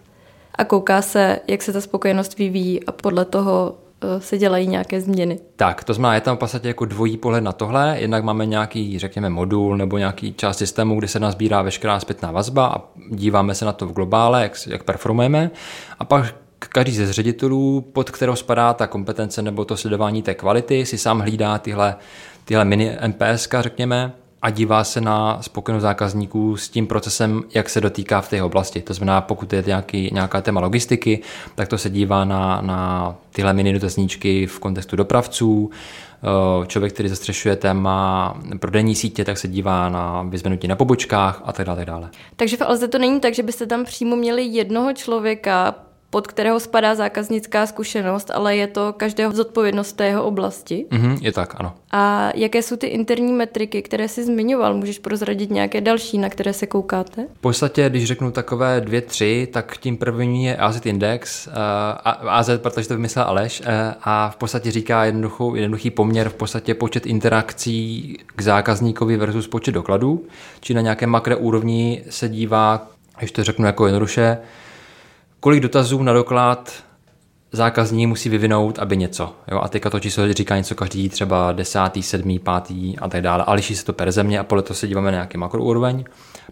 a 0.55 0.65
kouká 0.65 1.03
se, 1.03 1.41
jak 1.49 1.63
se 1.63 1.73
ta 1.73 1.81
spokojenost 1.81 2.39
vyvíjí 2.39 2.85
a 2.85 2.93
podle 2.93 3.25
toho 3.25 3.75
se 4.19 4.39
dělají 4.39 4.67
nějaké 4.67 5.01
změny. 5.01 5.39
Tak, 5.57 5.85
to 5.85 5.95
znamená, 5.95 6.15
je 6.15 6.21
tam 6.21 6.37
v 6.37 6.39
podstatě 6.39 6.69
jako 6.69 6.85
dvojí 6.85 7.17
pohled 7.17 7.45
na 7.45 7.53
tohle. 7.53 7.97
Jednak 7.99 8.25
máme 8.25 8.47
nějaký, 8.47 8.99
řekněme, 8.99 9.31
modul 9.31 9.77
nebo 9.77 9.99
nějaký 9.99 10.33
část 10.33 10.59
systému, 10.59 10.99
kde 10.99 11.09
se 11.09 11.21
nás 11.21 11.33
sbírá 11.35 11.63
veškerá 11.63 12.01
zpětná 12.01 12.33
vazba 12.33 12.67
a 12.67 12.83
díváme 13.11 13.55
se 13.55 13.65
na 13.65 13.73
to 13.73 13.87
v 13.87 13.93
globále, 13.93 14.43
jak, 14.43 14.53
jak 14.67 14.85
performujeme. 14.85 15.51
A 15.99 16.05
pak 16.05 16.35
každý 16.69 16.93
ze 16.93 17.13
ředitelů, 17.13 17.81
pod 17.81 18.11
kterou 18.11 18.37
spadá 18.37 18.75
ta 18.75 18.87
kompetence 18.87 19.43
nebo 19.43 19.65
to 19.65 19.77
sledování 19.77 20.23
té 20.23 20.35
kvality, 20.35 20.87
si 20.87 20.99
sám 20.99 21.21
hlídá 21.21 21.59
tyhle, 21.59 21.97
tyhle 22.45 22.65
mini 22.65 22.97
MPS, 23.07 23.49
řekněme, 23.61 24.13
a 24.43 24.51
dívá 24.51 24.85
se 24.85 25.01
na 25.01 25.43
spokojenost 25.43 25.83
zákazníků 25.83 26.57
s 26.57 26.69
tím 26.69 26.87
procesem, 26.87 27.43
jak 27.55 27.69
se 27.69 27.81
dotýká 27.81 28.21
v 28.21 28.29
té 28.29 28.43
oblasti. 28.43 28.81
To 28.81 28.95
znamená, 28.95 29.21
pokud 29.21 29.53
je 29.53 29.65
nějaký, 29.67 30.11
nějaká 30.13 30.41
téma 30.41 30.61
logistiky, 30.61 31.23
tak 31.55 31.69
to 31.69 31.79
se 31.79 31.91
dívá 31.91 32.25
na, 32.25 32.61
na 32.61 33.15
tyhle 33.33 33.53
mini 33.53 33.73
dotazníčky 33.73 34.47
v 34.47 34.59
kontextu 34.59 34.97
dopravců. 34.97 35.71
Eh, 36.23 36.67
člověk, 36.67 36.93
který 36.93 37.09
zastřešuje 37.09 37.57
téma 37.57 38.35
prodejní 38.59 38.95
sítě, 38.95 39.25
tak 39.25 39.39
se 39.39 39.49
dívá 39.49 39.89
na 39.89 40.23
vyzvenutí 40.23 40.69
na 40.69 40.77
pobočkách 40.77 41.43
a 41.45 41.53
tak 41.53 41.67
dále. 41.67 41.79
Tak 41.79 41.87
dále. 41.87 42.11
Takže 42.37 42.57
v 42.57 42.63
Alze 42.63 42.89
to 42.89 42.99
není 42.99 43.21
tak, 43.21 43.35
že 43.35 43.43
byste 43.43 43.67
tam 43.67 43.85
přímo 43.85 44.17
měli 44.17 44.45
jednoho 44.45 44.93
člověka, 44.93 45.75
pod 46.11 46.27
kterého 46.27 46.61
spadá 46.61 46.95
zákaznická 46.95 47.67
zkušenost, 47.67 48.31
ale 48.35 48.57
je 48.57 48.67
to 48.67 48.93
každého 48.97 49.33
zodpovědnost 49.33 49.93
té 49.93 50.07
jeho 50.07 50.25
oblasti. 50.25 50.87
Mm-hmm, 50.91 51.19
je 51.21 51.33
tak, 51.33 51.55
ano. 51.59 51.75
A 51.91 52.31
jaké 52.35 52.63
jsou 52.63 52.77
ty 52.77 52.87
interní 52.87 53.33
metriky, 53.33 53.83
které 53.83 54.09
jsi 54.09 54.25
zmiňoval? 54.25 54.75
Můžeš 54.75 54.99
prozradit 54.99 55.51
nějaké 55.51 55.81
další, 55.81 56.19
na 56.19 56.29
které 56.29 56.53
se 56.53 56.67
koukáte? 56.67 57.27
V 57.35 57.41
podstatě, 57.41 57.91
když 57.91 58.05
řeknu 58.05 58.31
takové 58.31 58.81
dvě, 58.81 59.01
tři, 59.01 59.49
tak 59.53 59.77
tím 59.77 59.97
první 59.97 60.45
je 60.45 60.57
AZ 60.57 60.87
Index, 60.87 61.47
uh, 61.47 61.53
AZ, 62.31 62.51
protože 62.57 62.89
to 62.89 62.95
vymyslel 62.95 63.25
Aleš, 63.25 63.61
uh, 63.61 63.67
a 64.03 64.31
v 64.31 64.37
podstatě 64.37 64.71
říká 64.71 65.05
jednoduchou, 65.05 65.55
jednoduchý 65.55 65.91
poměr, 65.91 66.29
v 66.29 66.35
podstatě 66.35 66.75
počet 66.75 67.07
interakcí 67.07 68.17
k 68.37 68.43
zákazníkovi 68.43 69.17
versus 69.17 69.49
počet 69.49 69.73
dokladů, 69.73 70.25
či 70.61 70.75
na 70.75 70.81
nějaké 70.81 71.07
makro 71.07 71.39
úrovni 71.39 72.05
se 72.11 72.29
dívá, 72.29 72.89
když 73.19 73.33
to 73.33 73.45
řeknu 73.45 73.67
jako 73.67 73.87
jednoduše, 73.87 74.39
kolik 75.41 75.61
dotazů 75.61 76.03
na 76.03 76.13
doklad 76.13 76.73
zákazník 77.53 78.09
musí 78.09 78.29
vyvinout, 78.29 78.79
aby 78.79 78.97
něco. 78.97 79.35
Jo? 79.51 79.61
A 79.63 79.69
teďka 79.69 79.91
to 79.91 80.01
číslo 80.01 80.33
říká 80.33 80.57
něco 80.57 80.75
každý 80.75 81.09
třeba 81.09 81.53
desátý, 81.53 82.03
sedmý, 82.03 82.39
pátý 82.39 82.99
a 82.99 83.09
tak 83.09 83.23
dále. 83.23 83.45
A 83.45 83.53
liší 83.53 83.77
se 83.77 83.85
to 83.85 83.93
per 83.93 84.13
země 84.13 84.39
a 84.39 84.45
podle 84.45 84.63
toho 84.63 84.77
se 84.77 84.89
díváme 84.89 85.07
na 85.07 85.11
nějaký 85.11 85.39
makroúroveň. 85.39 86.05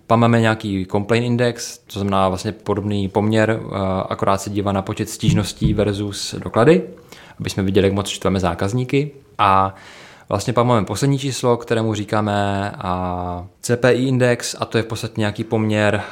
Pak 0.07 0.19
máme 0.19 0.41
nějaký 0.41 0.87
complaint 0.91 1.27
index, 1.27 1.79
to 1.79 2.01
znamená 2.01 2.29
vlastně 2.29 2.53
podobný 2.53 3.09
poměr, 3.09 3.61
eh, 3.61 3.77
akorát 4.09 4.41
se 4.41 4.51
dívá 4.51 4.73
na 4.73 4.83
počet 4.83 5.09
stížností 5.09 5.75
versus 5.75 6.35
doklady, 6.39 6.83
aby 7.41 7.51
jsme 7.51 7.63
viděli, 7.63 7.87
jak 7.87 7.95
moc 7.95 8.09
čteme 8.09 8.41
zákazníky. 8.41 9.11
A 9.39 9.75
Vlastně 10.29 10.53
pak 10.53 10.67
máme 10.67 10.87
poslední 10.87 11.19
číslo, 11.19 11.57
kterému 11.57 11.95
říkáme 11.95 12.71
a 12.79 13.47
CPI 13.61 13.89
index 13.89 14.57
a 14.59 14.65
to 14.65 14.79
je 14.79 14.83
v 14.83 14.87
podstatě 14.87 15.15
nějaký 15.17 15.45
poměr 15.45 16.03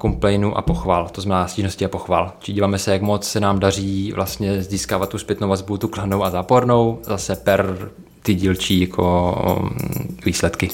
complainu 0.00 0.58
a 0.58 0.62
pochval, 0.62 1.08
to 1.08 1.20
znamená 1.20 1.48
stížnosti 1.48 1.84
a 1.84 1.88
pochval. 1.88 2.32
Či 2.38 2.52
díváme 2.52 2.78
se, 2.78 2.92
jak 2.92 3.02
moc 3.02 3.28
se 3.28 3.40
nám 3.40 3.58
daří 3.58 4.12
vlastně 4.12 4.62
získávat 4.62 5.08
tu 5.08 5.18
zpětnou 5.18 5.48
vazbu, 5.48 5.78
tu 5.78 5.88
kladnou 5.88 6.24
a 6.24 6.30
zápornou, 6.30 6.98
zase 7.02 7.36
per 7.36 7.90
ty 8.22 8.34
dílčí 8.34 8.80
jako 8.80 9.34
um, 9.60 9.70
výsledky. 10.24 10.70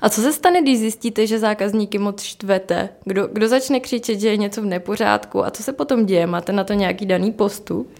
A 0.00 0.08
co 0.08 0.20
se 0.20 0.32
stane, 0.32 0.62
když 0.62 0.78
zjistíte, 0.78 1.26
že 1.26 1.38
zákazníky 1.38 1.98
moc 1.98 2.22
štvete? 2.22 2.88
Kdo, 3.04 3.28
kdo 3.32 3.48
začne 3.48 3.80
křičet, 3.80 4.20
že 4.20 4.28
je 4.28 4.36
něco 4.36 4.62
v 4.62 4.64
nepořádku? 4.64 5.44
A 5.44 5.50
co 5.50 5.62
se 5.62 5.72
potom 5.72 6.06
děje? 6.06 6.26
Máte 6.26 6.52
na 6.52 6.64
to 6.64 6.72
nějaký 6.72 7.06
daný 7.06 7.32
postup? 7.32 7.90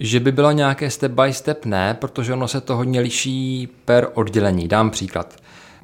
Že 0.00 0.20
by 0.20 0.32
bylo 0.32 0.52
nějaké 0.52 0.90
step 0.90 1.12
by 1.12 1.32
step, 1.32 1.64
ne, 1.64 1.96
protože 2.00 2.32
ono 2.32 2.48
se 2.48 2.60
to 2.60 2.76
hodně 2.76 3.00
liší 3.00 3.68
per 3.84 4.08
oddělení. 4.14 4.68
Dám 4.68 4.90
příklad. 4.90 5.36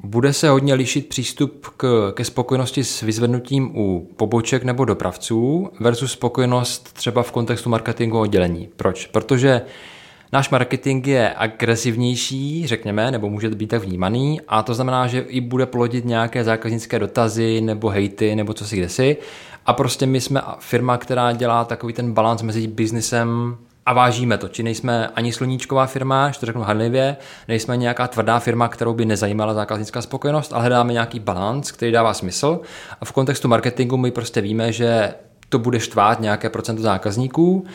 Bude 0.03 0.33
se 0.33 0.49
hodně 0.49 0.73
lišit 0.73 1.09
přístup 1.09 1.67
k, 1.77 2.11
ke 2.15 2.25
spokojenosti 2.25 2.83
s 2.83 3.01
vyzvednutím 3.01 3.71
u 3.77 4.07
poboček 4.17 4.63
nebo 4.63 4.85
dopravců 4.85 5.69
versus 5.79 6.11
spokojenost 6.11 6.93
třeba 6.93 7.23
v 7.23 7.31
kontextu 7.31 7.69
marketingu 7.69 8.19
oddělení. 8.19 8.69
Proč? 8.75 9.05
Protože 9.05 9.61
náš 10.31 10.49
marketing 10.49 11.07
je 11.07 11.33
agresivnější, 11.33 12.67
řekněme, 12.67 13.11
nebo 13.11 13.29
může 13.29 13.49
být 13.49 13.67
tak 13.67 13.83
vnímaný 13.83 14.41
a 14.47 14.63
to 14.63 14.73
znamená, 14.73 15.07
že 15.07 15.19
i 15.19 15.41
bude 15.41 15.65
plodit 15.65 16.05
nějaké 16.05 16.43
zákaznické 16.43 16.99
dotazy 16.99 17.61
nebo 17.61 17.89
hejty 17.89 18.35
nebo 18.35 18.53
co 18.53 18.65
si 18.65 18.77
kdesi. 18.77 19.17
A 19.65 19.73
prostě 19.73 20.05
my 20.05 20.21
jsme 20.21 20.41
firma, 20.59 20.97
která 20.97 21.31
dělá 21.31 21.65
takový 21.65 21.93
ten 21.93 22.13
balans 22.13 22.41
mezi 22.41 22.67
biznisem 22.67 23.57
a 23.89 23.93
vážíme 23.93 24.37
to. 24.37 24.47
Či 24.47 24.63
nejsme 24.63 25.07
ani 25.07 25.33
sluníčková 25.33 25.85
firma, 25.85 26.31
že 26.31 26.39
to 26.39 26.45
řeknu 26.45 26.61
hanlivě, 26.61 27.17
nejsme 27.47 27.77
nějaká 27.77 28.07
tvrdá 28.07 28.39
firma, 28.39 28.67
kterou 28.67 28.93
by 28.93 29.05
nezajímala 29.05 29.53
zákaznická 29.53 30.01
spokojenost, 30.01 30.53
ale 30.53 30.61
hledáme 30.61 30.93
nějaký 30.93 31.19
balans, 31.19 31.71
který 31.71 31.91
dává 31.91 32.13
smysl. 32.13 32.59
A 33.01 33.05
v 33.05 33.11
kontextu 33.11 33.47
marketingu 33.47 33.97
my 33.97 34.11
prostě 34.11 34.41
víme, 34.41 34.71
že 34.71 35.13
to 35.49 35.59
bude 35.59 35.79
štvát 35.79 36.21
nějaké 36.21 36.49
procento 36.49 36.81
zákazníků, 36.81 37.65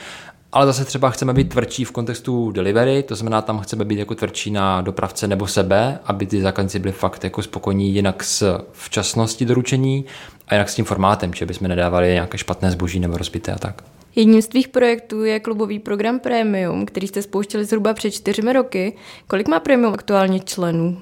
ale 0.53 0.67
zase 0.67 0.85
třeba 0.85 1.11
chceme 1.11 1.33
být 1.33 1.49
tvrdší 1.49 1.85
v 1.85 1.93
kontextu 1.93 2.51
delivery, 2.51 3.03
to 3.03 3.15
znamená, 3.15 3.43
tam 3.43 3.61
chceme 3.61 3.85
být 3.85 3.99
jako 3.99 4.15
tvrdší 4.15 4.51
na 4.51 4.81
dopravce 4.81 5.29
nebo 5.29 5.47
sebe, 5.47 5.99
aby 6.05 6.27
ty 6.27 6.43
zákazníci 6.43 6.79
byli 6.79 6.93
fakt 6.93 7.25
jako 7.25 7.43
spokojení 7.43 7.95
jinak 7.95 8.25
s 8.25 8.61
včasností 8.73 9.45
doručení 9.45 10.05
a 10.49 10.55
jinak 10.55 10.69
s 10.69 10.75
tím 10.75 10.85
formátem, 10.85 11.35
že 11.35 11.47
bychom 11.47 11.69
nedávali 11.69 12.13
nějaké 12.13 12.39
špatné 12.39 12.71
zboží 12.71 13.01
nebo 13.01 13.17
rozbité 13.17 13.53
a 13.53 13.59
tak. 13.59 13.83
Jedním 14.17 14.43
z 14.43 14.49
tvých 14.49 14.69
projektů 14.69 15.25
je 15.25 15.41
klubový 15.41 15.79
program 15.79 16.21
Premium, 16.21 16.87
který 16.87 17.07
jste 17.07 17.23
spouštěli 17.23 17.65
zhruba 17.65 17.95
před 17.95 18.11
čtyřmi 18.11 18.53
roky. 18.53 18.97
Kolik 19.27 19.49
má 19.49 19.61
Premium 19.61 19.95
aktuálně 19.95 20.41
členů? 20.41 20.99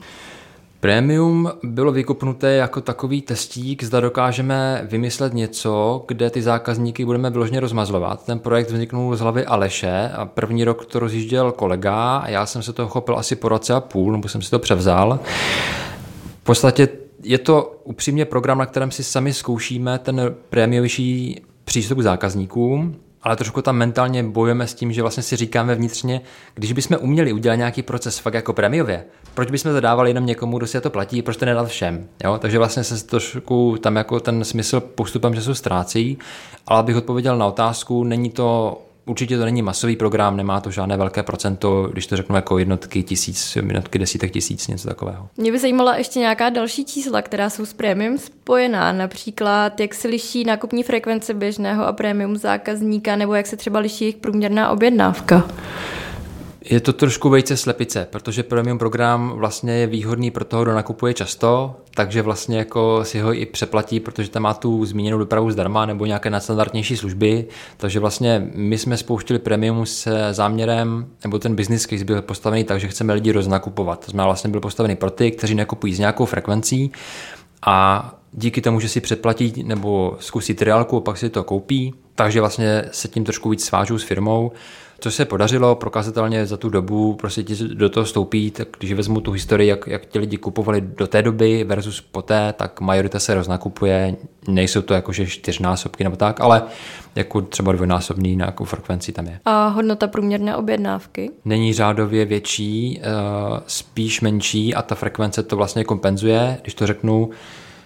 Premium 0.80 1.52
bylo 1.62 1.92
vykopnuté 1.92 2.52
jako 2.52 2.80
takový 2.80 3.22
testík, 3.22 3.82
zda 3.82 4.00
dokážeme 4.00 4.86
vymyslet 4.90 5.34
něco, 5.34 6.04
kde 6.08 6.30
ty 6.30 6.42
zákazníky 6.42 7.04
budeme 7.04 7.30
vyloženě 7.30 7.60
rozmazlovat. 7.60 8.26
Ten 8.26 8.38
projekt 8.38 8.70
vzniknul 8.70 9.16
z 9.16 9.20
hlavy 9.20 9.44
Aleše 9.44 10.10
a 10.16 10.26
první 10.26 10.64
rok 10.64 10.86
to 10.86 10.98
rozjížděl 10.98 11.52
kolega 11.52 12.16
a 12.16 12.28
já 12.28 12.46
jsem 12.46 12.62
se 12.62 12.72
toho 12.72 12.88
chopil 12.88 13.18
asi 13.18 13.36
po 13.36 13.48
roce 13.48 13.74
a 13.74 13.80
půl, 13.80 14.12
nebo 14.12 14.28
jsem 14.28 14.42
si 14.42 14.50
to 14.50 14.58
převzal. 14.58 15.20
V 16.40 16.44
podstatě 16.44 16.88
je 17.22 17.38
to 17.38 17.80
upřímně 17.84 18.24
program, 18.24 18.58
na 18.58 18.66
kterém 18.66 18.90
si 18.90 19.04
sami 19.04 19.32
zkoušíme 19.32 19.98
ten 19.98 20.34
prémiovější 20.50 21.40
přístup 21.72 21.98
k 21.98 22.02
zákazníkům, 22.02 22.96
ale 23.22 23.36
trošku 23.36 23.62
tam 23.62 23.76
mentálně 23.76 24.22
bojujeme 24.22 24.66
s 24.66 24.74
tím, 24.74 24.92
že 24.92 25.02
vlastně 25.02 25.22
si 25.22 25.36
říkáme 25.36 25.74
vnitřně, 25.74 26.20
když 26.54 26.72
bychom 26.72 26.96
uměli 27.00 27.32
udělat 27.32 27.54
nějaký 27.54 27.82
proces 27.82 28.18
fakt 28.18 28.34
jako 28.34 28.52
prémiově, 28.52 29.04
proč 29.34 29.50
bychom 29.50 29.72
zadávali 29.72 30.10
jenom 30.10 30.26
někomu, 30.26 30.58
kdo 30.58 30.66
si 30.66 30.80
to 30.80 30.90
platí, 30.90 31.22
proč 31.22 31.36
to 31.36 31.44
nedat 31.44 31.68
všem. 31.68 32.08
Jo? 32.24 32.38
Takže 32.38 32.58
vlastně 32.58 32.84
se 32.84 33.06
trošku 33.06 33.76
tam 33.80 33.96
jako 33.96 34.20
ten 34.20 34.44
smysl 34.44 34.80
postupem 34.80 35.34
času 35.34 35.54
ztrácí, 35.54 36.18
ale 36.66 36.80
abych 36.80 36.96
odpověděl 36.96 37.38
na 37.38 37.46
otázku, 37.46 38.04
není 38.04 38.30
to 38.30 38.78
Určitě 39.06 39.38
to 39.38 39.44
není 39.44 39.62
masový 39.62 39.96
program, 39.96 40.36
nemá 40.36 40.60
to 40.60 40.70
žádné 40.70 40.96
velké 40.96 41.22
procento, 41.22 41.88
když 41.92 42.06
to 42.06 42.16
řeknu 42.16 42.36
jako 42.36 42.58
jednotky 42.58 43.02
tisíc, 43.02 43.56
jednotky 43.56 43.98
desítek 43.98 44.32
tisíc, 44.32 44.68
něco 44.68 44.88
takového. 44.88 45.28
Mě 45.36 45.52
by 45.52 45.58
zajímala 45.58 45.96
ještě 45.96 46.18
nějaká 46.18 46.50
další 46.50 46.84
čísla, 46.84 47.22
která 47.22 47.50
jsou 47.50 47.66
s 47.66 47.72
prémium 47.72 48.18
spojená, 48.18 48.92
například 48.92 49.80
jak 49.80 49.94
se 49.94 50.08
liší 50.08 50.44
nákupní 50.44 50.82
frekvence 50.82 51.34
běžného 51.34 51.86
a 51.86 51.92
prémium 51.92 52.36
zákazníka, 52.36 53.16
nebo 53.16 53.34
jak 53.34 53.46
se 53.46 53.56
třeba 53.56 53.80
liší 53.80 54.04
jejich 54.04 54.16
průměrná 54.16 54.70
objednávka. 54.70 55.48
Je 56.64 56.80
to 56.80 56.92
trošku 56.92 57.28
vejce 57.28 57.56
slepice, 57.56 58.06
protože 58.10 58.42
premium 58.42 58.78
program 58.78 59.32
vlastně 59.36 59.72
je 59.72 59.86
výhodný 59.86 60.30
pro 60.30 60.44
toho, 60.44 60.62
kdo 60.62 60.74
nakupuje 60.74 61.14
často, 61.14 61.76
takže 61.94 62.22
vlastně 62.22 62.58
jako 62.58 63.00
si 63.02 63.20
ho 63.20 63.34
i 63.34 63.46
přeplatí, 63.46 64.00
protože 64.00 64.30
tam 64.30 64.42
má 64.42 64.54
tu 64.54 64.84
zmíněnou 64.84 65.18
dopravu 65.18 65.50
zdarma 65.50 65.86
nebo 65.86 66.06
nějaké 66.06 66.30
nadstandardnější 66.30 66.96
služby. 66.96 67.46
Takže 67.76 68.00
vlastně 68.00 68.50
my 68.54 68.78
jsme 68.78 68.96
spouštili 68.96 69.38
premium 69.38 69.86
se 69.86 70.28
záměrem, 70.30 71.06
nebo 71.24 71.38
ten 71.38 71.54
business 71.56 71.86
case 71.86 72.04
byl 72.04 72.22
postavený 72.22 72.64
tak, 72.64 72.80
že 72.80 72.88
chceme 72.88 73.14
lidi 73.14 73.32
roznakupovat. 73.32 74.04
To 74.04 74.10
znamená 74.10 74.26
vlastně 74.26 74.50
byl 74.50 74.60
postavený 74.60 74.96
pro 74.96 75.10
ty, 75.10 75.30
kteří 75.30 75.54
nakupují 75.54 75.94
s 75.94 75.98
nějakou 75.98 76.24
frekvencí 76.24 76.92
a 77.66 78.08
díky 78.32 78.60
tomu, 78.60 78.80
že 78.80 78.88
si 78.88 79.00
předplatí 79.00 79.62
nebo 79.62 80.16
zkusí 80.20 80.54
triálku 80.54 81.00
pak 81.00 81.18
si 81.18 81.30
to 81.30 81.44
koupí, 81.44 81.94
takže 82.14 82.40
vlastně 82.40 82.84
se 82.92 83.08
tím 83.08 83.24
trošku 83.24 83.48
víc 83.50 83.64
svážou 83.64 83.98
s 83.98 84.02
firmou, 84.02 84.52
co 85.02 85.10
se 85.10 85.24
podařilo 85.24 85.74
prokazatelně 85.74 86.46
za 86.46 86.56
tu 86.56 86.68
dobu, 86.68 87.14
prostě 87.14 87.42
ti 87.42 87.54
do 87.74 87.88
toho 87.88 88.06
stoupí, 88.06 88.50
tak 88.50 88.68
když 88.78 88.92
vezmu 88.92 89.20
tu 89.20 89.32
historii, 89.32 89.68
jak, 89.68 89.86
jak 89.86 90.06
ti 90.06 90.18
lidi 90.18 90.36
kupovali 90.36 90.80
do 90.80 91.06
té 91.06 91.22
doby 91.22 91.64
versus 91.64 92.00
poté, 92.00 92.54
tak 92.56 92.80
majorita 92.80 93.18
se 93.18 93.34
roznakupuje, 93.34 94.16
nejsou 94.48 94.82
to 94.82 94.94
jakože 94.94 95.26
čtyřnásobky 95.26 96.04
nebo 96.04 96.16
tak, 96.16 96.40
ale 96.40 96.62
jako 97.14 97.40
třeba 97.40 97.72
dvojnásobný 97.72 98.36
na 98.36 98.46
jakou 98.46 98.64
frekvenci 98.64 99.12
tam 99.12 99.26
je. 99.26 99.40
A 99.44 99.68
hodnota 99.68 100.06
průměrné 100.06 100.56
objednávky? 100.56 101.30
Není 101.44 101.72
řádově 101.72 102.24
větší, 102.24 103.00
eh, 103.00 103.06
spíš 103.66 104.20
menší 104.20 104.74
a 104.74 104.82
ta 104.82 104.94
frekvence 104.94 105.42
to 105.42 105.56
vlastně 105.56 105.84
kompenzuje, 105.84 106.58
když 106.62 106.74
to 106.74 106.86
řeknu, 106.86 107.30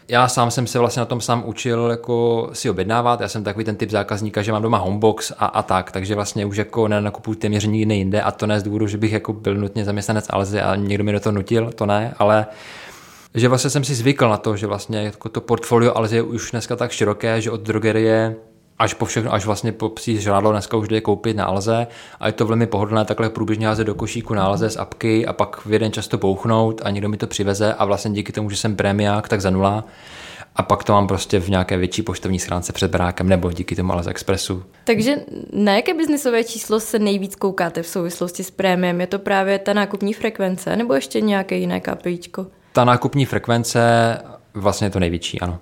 já 0.08 0.28
sám 0.28 0.50
jsem 0.50 0.66
se 0.66 0.78
vlastně 0.78 1.00
na 1.00 1.06
tom 1.06 1.20
sám 1.20 1.42
učil 1.46 1.88
jako 1.90 2.48
si 2.52 2.70
objednávat. 2.70 3.20
Já 3.20 3.28
jsem 3.28 3.44
takový 3.44 3.64
ten 3.64 3.76
typ 3.76 3.90
zákazníka, 3.90 4.42
že 4.42 4.52
mám 4.52 4.62
doma 4.62 4.78
homebox 4.78 5.32
a, 5.38 5.46
a 5.46 5.62
tak, 5.62 5.92
takže 5.92 6.14
vlastně 6.14 6.46
už 6.46 6.56
jako 6.56 6.88
nenakupuji 6.88 7.38
téměř 7.38 7.64
nikdy 7.66 7.94
jinde 7.94 8.22
a 8.22 8.30
to 8.30 8.46
ne 8.46 8.60
z 8.60 8.62
důvodu, 8.62 8.86
že 8.86 8.98
bych 8.98 9.12
jako 9.12 9.32
byl 9.32 9.54
nutně 9.54 9.84
zaměstnanec 9.84 10.26
Alzy 10.30 10.60
a 10.60 10.76
někdo 10.76 11.04
mi 11.04 11.12
do 11.12 11.20
toho 11.20 11.32
nutil, 11.32 11.72
to 11.72 11.86
ne, 11.86 12.14
ale 12.18 12.46
že 13.34 13.48
vlastně 13.48 13.70
jsem 13.70 13.84
si 13.84 13.94
zvykl 13.94 14.28
na 14.28 14.36
to, 14.36 14.56
že 14.56 14.66
vlastně 14.66 15.02
jako 15.02 15.28
to 15.28 15.40
portfolio 15.40 15.96
Alzy 15.96 16.16
je 16.16 16.22
už 16.22 16.50
dneska 16.50 16.76
tak 16.76 16.90
široké, 16.90 17.40
že 17.40 17.50
od 17.50 17.60
drogerie 17.60 18.36
až 18.78 18.94
po 18.94 19.04
všechno, 19.04 19.34
až 19.34 19.46
vlastně 19.46 19.72
po 19.72 19.88
psí 19.88 20.20
žrádlo 20.20 20.52
dneska 20.52 20.76
už 20.76 20.88
jde 20.88 21.00
koupit 21.00 21.36
na 21.36 21.44
Alze 21.44 21.86
a 22.20 22.26
je 22.26 22.32
to 22.32 22.46
velmi 22.46 22.66
pohodlné 22.66 23.04
takhle 23.04 23.30
průběžně 23.30 23.66
házet 23.66 23.84
do 23.84 23.94
košíku 23.94 24.34
na 24.34 24.44
Alze 24.44 24.70
z 24.70 24.76
apky 24.76 25.26
a 25.26 25.32
pak 25.32 25.66
v 25.66 25.72
jeden 25.72 25.92
čas 25.92 26.08
to 26.08 26.18
bouchnout 26.18 26.80
a 26.84 26.90
někdo 26.90 27.08
mi 27.08 27.16
to 27.16 27.26
přiveze 27.26 27.74
a 27.74 27.84
vlastně 27.84 28.10
díky 28.10 28.32
tomu, 28.32 28.50
že 28.50 28.56
jsem 28.56 28.76
prémiák, 28.76 29.28
tak 29.28 29.40
za 29.40 29.50
nula 29.50 29.84
a 30.56 30.62
pak 30.62 30.84
to 30.84 30.92
mám 30.92 31.06
prostě 31.06 31.40
v 31.40 31.48
nějaké 31.48 31.76
větší 31.76 32.02
poštovní 32.02 32.38
schránce 32.38 32.72
před 32.72 32.90
barákem 32.90 33.28
nebo 33.28 33.52
díky 33.52 33.76
tomu 33.76 33.92
Alze 33.92 34.10
Expressu. 34.10 34.62
Takže 34.84 35.16
na 35.52 35.76
jaké 35.76 35.94
biznisové 35.94 36.44
číslo 36.44 36.80
se 36.80 36.98
nejvíc 36.98 37.36
koukáte 37.36 37.82
v 37.82 37.86
souvislosti 37.86 38.44
s 38.44 38.50
prémiem? 38.50 39.00
Je 39.00 39.06
to 39.06 39.18
právě 39.18 39.58
ta 39.58 39.72
nákupní 39.72 40.12
frekvence 40.12 40.76
nebo 40.76 40.94
ještě 40.94 41.20
nějaké 41.20 41.56
jiné 41.56 41.80
KPIčko? 41.80 42.46
Ta 42.72 42.84
nákupní 42.84 43.26
frekvence 43.26 43.80
vlastně 44.54 44.86
je 44.86 44.90
to 44.90 45.00
největší, 45.00 45.40
ano. 45.40 45.58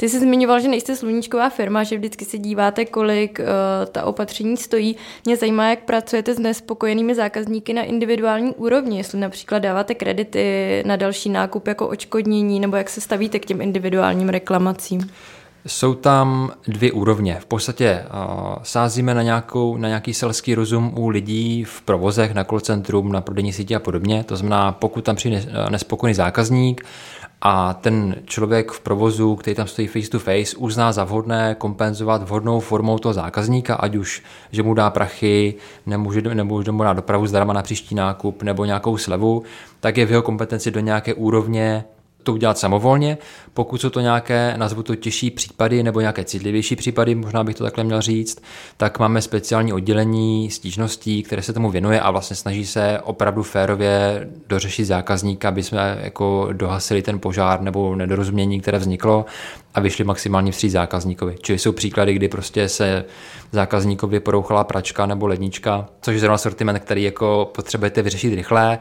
Ty 0.00 0.08
jsi 0.08 0.20
zmiňoval, 0.20 0.60
že 0.60 0.68
nejste 0.68 0.96
sluníčková 0.96 1.50
firma, 1.50 1.84
že 1.84 1.96
vždycky 1.96 2.24
se 2.24 2.38
díváte, 2.38 2.84
kolik 2.84 3.38
uh, 3.38 3.46
ta 3.92 4.04
opatření 4.04 4.56
stojí. 4.56 4.96
Mě 5.24 5.36
zajímá, 5.36 5.70
jak 5.70 5.84
pracujete 5.84 6.34
s 6.34 6.38
nespokojenými 6.38 7.14
zákazníky 7.14 7.72
na 7.72 7.82
individuální 7.82 8.54
úrovni, 8.54 8.98
jestli 8.98 9.18
například 9.18 9.58
dáváte 9.58 9.94
kredity 9.94 10.82
na 10.86 10.96
další 10.96 11.30
nákup 11.30 11.66
jako 11.66 11.88
očkodnění, 11.88 12.60
nebo 12.60 12.76
jak 12.76 12.90
se 12.90 13.00
stavíte 13.00 13.38
k 13.38 13.46
těm 13.46 13.60
individuálním 13.60 14.28
reklamacím. 14.28 15.10
Jsou 15.68 15.94
tam 15.94 16.50
dvě 16.68 16.92
úrovně. 16.92 17.36
V 17.40 17.46
podstatě 17.46 18.04
uh, 18.04 18.54
sázíme 18.62 19.14
na, 19.14 19.22
nějakou, 19.22 19.76
na 19.76 19.88
nějaký 19.88 20.14
selský 20.14 20.54
rozum 20.54 20.92
u 20.96 21.08
lidí 21.08 21.64
v 21.64 21.82
provozech, 21.82 22.34
na 22.34 22.44
call 22.44 22.60
centrum, 22.60 23.12
na 23.12 23.20
prodejní 23.20 23.52
síti 23.52 23.76
a 23.76 23.78
podobně. 23.78 24.24
To 24.24 24.36
znamená, 24.36 24.72
pokud 24.72 25.04
tam 25.04 25.16
přijde 25.16 25.46
nespokojený 25.70 26.14
zákazník, 26.14 26.84
a 27.42 27.74
ten 27.74 28.16
člověk 28.24 28.72
v 28.72 28.80
provozu, 28.80 29.36
který 29.36 29.54
tam 29.54 29.66
stojí 29.66 29.88
face 29.88 30.10
to 30.10 30.18
face, 30.18 30.56
uzná 30.56 30.92
za 30.92 31.04
vhodné 31.04 31.56
kompenzovat 31.58 32.22
vhodnou 32.22 32.60
formou 32.60 32.98
toho 32.98 33.12
zákazníka, 33.12 33.74
ať 33.74 33.94
už, 33.94 34.22
že 34.52 34.62
mu 34.62 34.74
dá 34.74 34.90
prachy, 34.90 35.54
nebo 35.86 36.12
že, 36.12 36.22
nebo 36.22 36.62
mu 36.70 36.82
dá 36.82 36.92
dopravu 36.92 37.26
zdarma 37.26 37.52
na 37.52 37.62
příští 37.62 37.94
nákup, 37.94 38.42
nebo 38.42 38.64
nějakou 38.64 38.96
slevu, 38.96 39.42
tak 39.80 39.96
je 39.96 40.06
v 40.06 40.10
jeho 40.10 40.22
kompetenci 40.22 40.70
do 40.70 40.80
nějaké 40.80 41.14
úrovně 41.14 41.84
to 42.22 42.32
udělat 42.32 42.58
samovolně. 42.58 43.18
Pokud 43.54 43.80
jsou 43.80 43.90
to 43.90 44.00
nějaké, 44.00 44.54
nazvu 44.56 44.82
to 44.82 44.96
těžší 44.96 45.30
případy 45.30 45.82
nebo 45.82 46.00
nějaké 46.00 46.24
citlivější 46.24 46.76
případy, 46.76 47.14
možná 47.14 47.44
bych 47.44 47.54
to 47.56 47.64
takhle 47.64 47.84
měl 47.84 48.00
říct, 48.00 48.42
tak 48.76 48.98
máme 48.98 49.22
speciální 49.22 49.72
oddělení 49.72 50.50
stížností, 50.50 51.22
které 51.22 51.42
se 51.42 51.52
tomu 51.52 51.70
věnuje 51.70 52.00
a 52.00 52.10
vlastně 52.10 52.36
snaží 52.36 52.66
se 52.66 53.00
opravdu 53.04 53.42
férově 53.42 54.28
dořešit 54.48 54.84
zákazníka, 54.84 55.48
aby 55.48 55.62
jsme 55.62 55.98
jako 56.02 56.48
dohasili 56.52 57.02
ten 57.02 57.18
požár 57.18 57.60
nebo 57.60 57.96
nedorozumění, 57.96 58.60
které 58.60 58.78
vzniklo 58.78 59.26
a 59.74 59.80
vyšli 59.80 60.04
maximálně 60.04 60.52
vstříc 60.52 60.72
zákazníkovi. 60.72 61.36
Čili 61.40 61.58
jsou 61.58 61.72
příklady, 61.72 62.14
kdy 62.14 62.28
prostě 62.28 62.68
se 62.68 63.04
zákazníkovi 63.52 64.20
porouchala 64.20 64.64
pračka 64.64 65.06
nebo 65.06 65.26
lednička, 65.26 65.88
což 66.00 66.14
je 66.14 66.20
zrovna 66.20 66.38
sortiment, 66.38 66.78
který 66.78 67.02
jako 67.02 67.50
potřebujete 67.54 68.02
vyřešit 68.02 68.34
rychle 68.34 68.78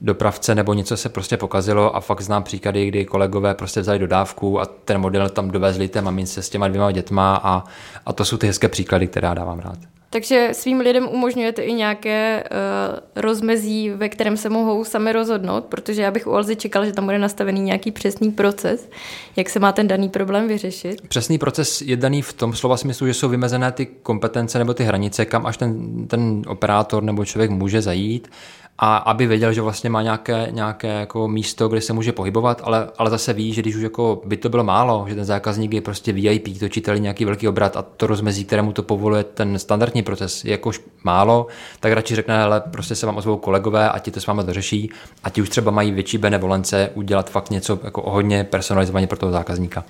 dopravce 0.00 0.54
nebo 0.54 0.74
něco 0.74 0.96
se 0.96 1.08
prostě 1.08 1.36
pokazilo 1.36 1.96
a 1.96 2.00
fakt 2.00 2.20
znám 2.20 2.42
příklady, 2.42 2.86
kdy 2.86 3.04
kolegové 3.04 3.54
prostě 3.54 3.80
vzali 3.80 3.98
dodávku 3.98 4.60
a 4.60 4.66
ten 4.66 4.98
model 4.98 5.28
tam 5.28 5.50
dovezli 5.50 5.88
té 5.88 6.02
mamince 6.02 6.42
s 6.42 6.48
těma 6.48 6.68
dvěma 6.68 6.92
dětma 6.92 7.40
a, 7.42 7.64
a 8.06 8.12
to 8.12 8.24
jsou 8.24 8.36
ty 8.36 8.46
hezké 8.46 8.68
příklady, 8.68 9.06
které 9.06 9.28
já 9.28 9.34
dávám 9.34 9.58
rád. 9.58 9.78
Takže 10.10 10.48
svým 10.52 10.80
lidem 10.80 11.08
umožňujete 11.08 11.62
i 11.62 11.72
nějaké 11.72 12.44
uh, 12.44 13.22
rozmezí, 13.22 13.90
ve 13.90 14.08
kterém 14.08 14.36
se 14.36 14.48
mohou 14.48 14.84
sami 14.84 15.12
rozhodnout, 15.12 15.64
protože 15.64 16.02
já 16.02 16.10
bych 16.10 16.26
u 16.26 16.32
Alzy 16.32 16.56
čekal, 16.56 16.84
že 16.84 16.92
tam 16.92 17.04
bude 17.04 17.18
nastavený 17.18 17.60
nějaký 17.60 17.90
přesný 17.90 18.30
proces, 18.30 18.90
jak 19.36 19.50
se 19.50 19.58
má 19.58 19.72
ten 19.72 19.88
daný 19.88 20.08
problém 20.08 20.48
vyřešit. 20.48 21.08
Přesný 21.08 21.38
proces 21.38 21.80
je 21.80 21.96
daný 21.96 22.22
v 22.22 22.32
tom 22.32 22.54
slova 22.54 22.76
smyslu, 22.76 23.06
že 23.06 23.14
jsou 23.14 23.28
vymezené 23.28 23.72
ty 23.72 23.86
kompetence 23.86 24.58
nebo 24.58 24.74
ty 24.74 24.84
hranice, 24.84 25.24
kam 25.24 25.46
až 25.46 25.56
ten, 25.56 26.06
ten 26.06 26.42
operátor 26.46 27.02
nebo 27.02 27.24
člověk 27.24 27.50
může 27.50 27.82
zajít 27.82 28.28
a 28.78 28.96
aby 28.96 29.26
věděl, 29.26 29.52
že 29.52 29.60
vlastně 29.60 29.90
má 29.90 30.02
nějaké, 30.02 30.48
nějaké 30.50 30.88
jako 30.88 31.28
místo, 31.28 31.68
kde 31.68 31.80
se 31.80 31.92
může 31.92 32.12
pohybovat, 32.12 32.60
ale, 32.64 32.88
ale 32.98 33.10
zase 33.10 33.32
ví, 33.32 33.52
že 33.52 33.62
když 33.62 33.76
už 33.76 33.82
jako 33.82 34.22
by 34.24 34.36
to 34.36 34.48
bylo 34.48 34.64
málo, 34.64 35.04
že 35.08 35.14
ten 35.14 35.24
zákazník 35.24 35.74
je 35.74 35.80
prostě 35.80 36.12
VIP, 36.12 36.58
točiteli 36.58 37.00
nějaký 37.00 37.24
velký 37.24 37.48
obrat 37.48 37.76
a 37.76 37.82
to 37.82 38.06
rozmezí, 38.06 38.44
kterému 38.44 38.72
to 38.72 38.82
povoluje 38.82 39.24
ten 39.24 39.58
standardní 39.58 40.02
proces, 40.02 40.44
je 40.44 40.50
jakož 40.50 40.80
málo, 41.04 41.46
tak 41.80 41.92
radši 41.92 42.14
řekne, 42.14 42.42
ale 42.42 42.60
prostě 42.60 42.94
se 42.94 43.06
vám 43.06 43.16
ozvou 43.16 43.36
kolegové 43.36 43.90
a 43.90 43.98
ti 43.98 44.10
to 44.10 44.20
s 44.20 44.26
vámi 44.26 44.42
dořeší 44.44 44.90
a 45.24 45.30
ti 45.30 45.42
už 45.42 45.48
třeba 45.48 45.70
mají 45.70 45.92
větší 45.92 46.18
benevolence 46.18 46.90
udělat 46.94 47.30
fakt 47.30 47.50
něco 47.50 47.78
jako 47.84 48.10
hodně 48.10 48.44
personalizovaně 48.44 49.06
pro 49.06 49.18
toho 49.18 49.32
zákazníka. 49.32 49.84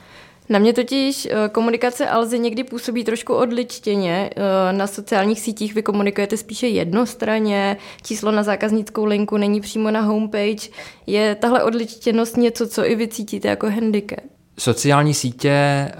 Na 0.48 0.58
mě 0.58 0.72
totiž 0.72 1.28
eh, 1.30 1.48
komunikace 1.48 2.08
Alzy 2.08 2.38
někdy 2.38 2.64
působí 2.64 3.04
trošku 3.04 3.34
odličtěně. 3.34 4.30
Eh, 4.36 4.72
na 4.72 4.86
sociálních 4.86 5.40
sítích 5.40 5.74
vy 5.74 5.82
komunikujete 5.82 6.36
spíše 6.36 6.66
jednostranně, 6.66 7.76
číslo 8.02 8.30
na 8.32 8.42
zákaznickou 8.42 9.04
linku 9.04 9.36
není 9.36 9.60
přímo 9.60 9.90
na 9.90 10.00
homepage. 10.00 10.68
Je 11.06 11.34
tahle 11.34 11.62
odličtěnost 11.62 12.36
něco, 12.36 12.68
co 12.68 12.86
i 12.90 12.94
vy 12.94 13.08
cítíte 13.08 13.48
jako 13.48 13.70
handicap? 13.70 14.18
Sociální 14.58 15.14
sítě 15.14 15.50
eh, 15.50 15.92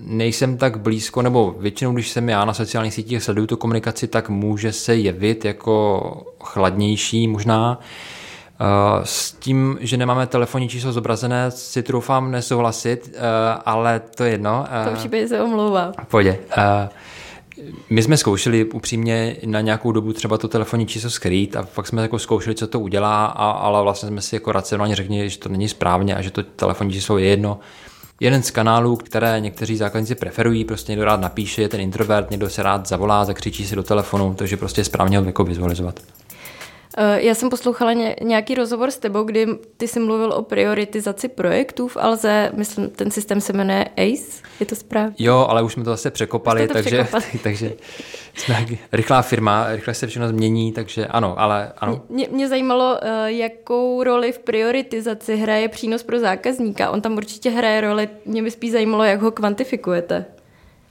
nejsem 0.00 0.56
tak 0.56 0.80
blízko, 0.80 1.22
nebo 1.22 1.54
většinou, 1.58 1.92
když 1.92 2.08
jsem 2.08 2.28
já 2.28 2.44
na 2.44 2.54
sociálních 2.54 2.94
sítích 2.94 3.22
sleduju 3.22 3.46
tu 3.46 3.56
komunikaci, 3.56 4.08
tak 4.08 4.28
může 4.28 4.72
se 4.72 4.96
jevit 4.96 5.44
jako 5.44 6.00
chladnější 6.44 7.28
možná. 7.28 7.80
S 9.04 9.32
tím, 9.32 9.78
že 9.80 9.96
nemáme 9.96 10.26
telefonní 10.26 10.68
číslo 10.68 10.92
zobrazené, 10.92 11.50
si 11.50 11.82
troufám 11.82 12.30
nesouhlasit, 12.30 13.14
eh, 13.14 13.20
ale 13.64 14.00
to 14.14 14.24
je 14.24 14.30
jedno. 14.30 14.66
To 14.84 14.96
případě 14.96 15.28
se 15.28 15.42
omlouvá. 15.42 15.92
Pojď. 16.08 16.28
My 17.90 18.02
jsme 18.02 18.16
zkoušeli 18.16 18.64
upřímně 18.64 19.36
na 19.46 19.60
nějakou 19.60 19.92
dobu 19.92 20.12
třeba 20.12 20.38
to 20.38 20.48
telefonní 20.48 20.86
číslo 20.86 21.10
skrýt 21.10 21.56
a 21.56 21.62
pak 21.74 21.86
jsme 21.86 22.02
jako 22.02 22.18
zkoušeli, 22.18 22.56
co 22.56 22.66
to 22.66 22.80
udělá, 22.80 23.26
a, 23.26 23.50
ale 23.50 23.82
vlastně 23.82 24.08
jsme 24.08 24.20
si 24.20 24.36
jako 24.36 24.52
racionálně 24.52 24.94
řekli, 24.94 25.30
že 25.30 25.38
to 25.38 25.48
není 25.48 25.68
správně 25.68 26.14
a 26.14 26.22
že 26.22 26.30
to 26.30 26.42
telefonní 26.42 26.92
číslo 26.92 27.18
je 27.18 27.26
jedno. 27.26 27.58
Jeden 28.20 28.42
z 28.42 28.50
kanálů, 28.50 28.96
které 28.96 29.40
někteří 29.40 29.76
zákazníci 29.76 30.14
preferují, 30.14 30.64
prostě 30.64 30.92
někdo 30.92 31.04
rád 31.04 31.20
napíše, 31.20 31.62
je 31.62 31.68
ten 31.68 31.80
introvert, 31.80 32.30
někdo 32.30 32.50
se 32.50 32.62
rád 32.62 32.88
zavolá, 32.88 33.24
zakřičí 33.24 33.66
si 33.66 33.76
do 33.76 33.82
telefonu, 33.82 34.34
takže 34.34 34.56
prostě 34.56 34.80
je 34.80 34.84
správně 34.84 35.18
ho 35.18 35.24
jako 35.24 35.44
vizualizovat. 35.44 36.00
Eh, 36.96 37.22
já 37.22 37.34
jsem 37.34 37.50
poslouchala 37.50 37.92
nějaký 38.22 38.54
rozhovor 38.54 38.90
s 38.90 38.98
tebou, 38.98 39.22
kdy 39.22 39.46
ty 39.76 39.88
jsi 39.88 40.00
mluvil 40.00 40.32
o 40.32 40.42
prioritizaci 40.42 41.28
projektů 41.28 41.88
v 41.88 41.96
Alze, 41.96 42.52
myslím, 42.56 42.90
ten 42.90 43.10
systém 43.10 43.40
se 43.40 43.52
jmenuje 43.52 43.84
ACE, 43.96 44.42
je 44.60 44.66
to 44.66 44.76
správně? 44.76 45.14
Jo, 45.18 45.46
ale 45.48 45.62
už 45.62 45.72
jsme 45.72 45.84
to 45.84 45.90
zase 45.90 46.10
překopali, 46.10 46.68
to 46.68 46.74
takže, 46.74 46.90
překopali. 46.90 47.24
takže 47.42 47.72
jsme 48.34 48.66
rychlá 48.92 49.22
firma, 49.22 49.66
rychle 49.68 49.94
se 49.94 50.06
všechno 50.06 50.28
změní, 50.28 50.72
takže 50.72 51.06
ano, 51.06 51.34
ale 51.38 51.72
ano. 51.78 52.02
Mě, 52.08 52.28
mě 52.30 52.48
zajímalo, 52.48 52.98
eh, 53.02 53.32
jakou 53.32 54.02
roli 54.02 54.32
v 54.32 54.38
prioritizaci 54.38 55.36
hraje 55.36 55.68
přínos 55.68 56.02
pro 56.02 56.18
zákazníka. 56.18 56.90
On 56.90 57.00
tam 57.00 57.16
určitě 57.16 57.50
hraje 57.50 57.80
roli, 57.80 58.08
mě 58.24 58.42
by 58.42 58.50
spíš 58.50 58.72
zajímalo, 58.72 59.04
jak 59.04 59.20
ho 59.20 59.30
kvantifikujete. 59.30 60.24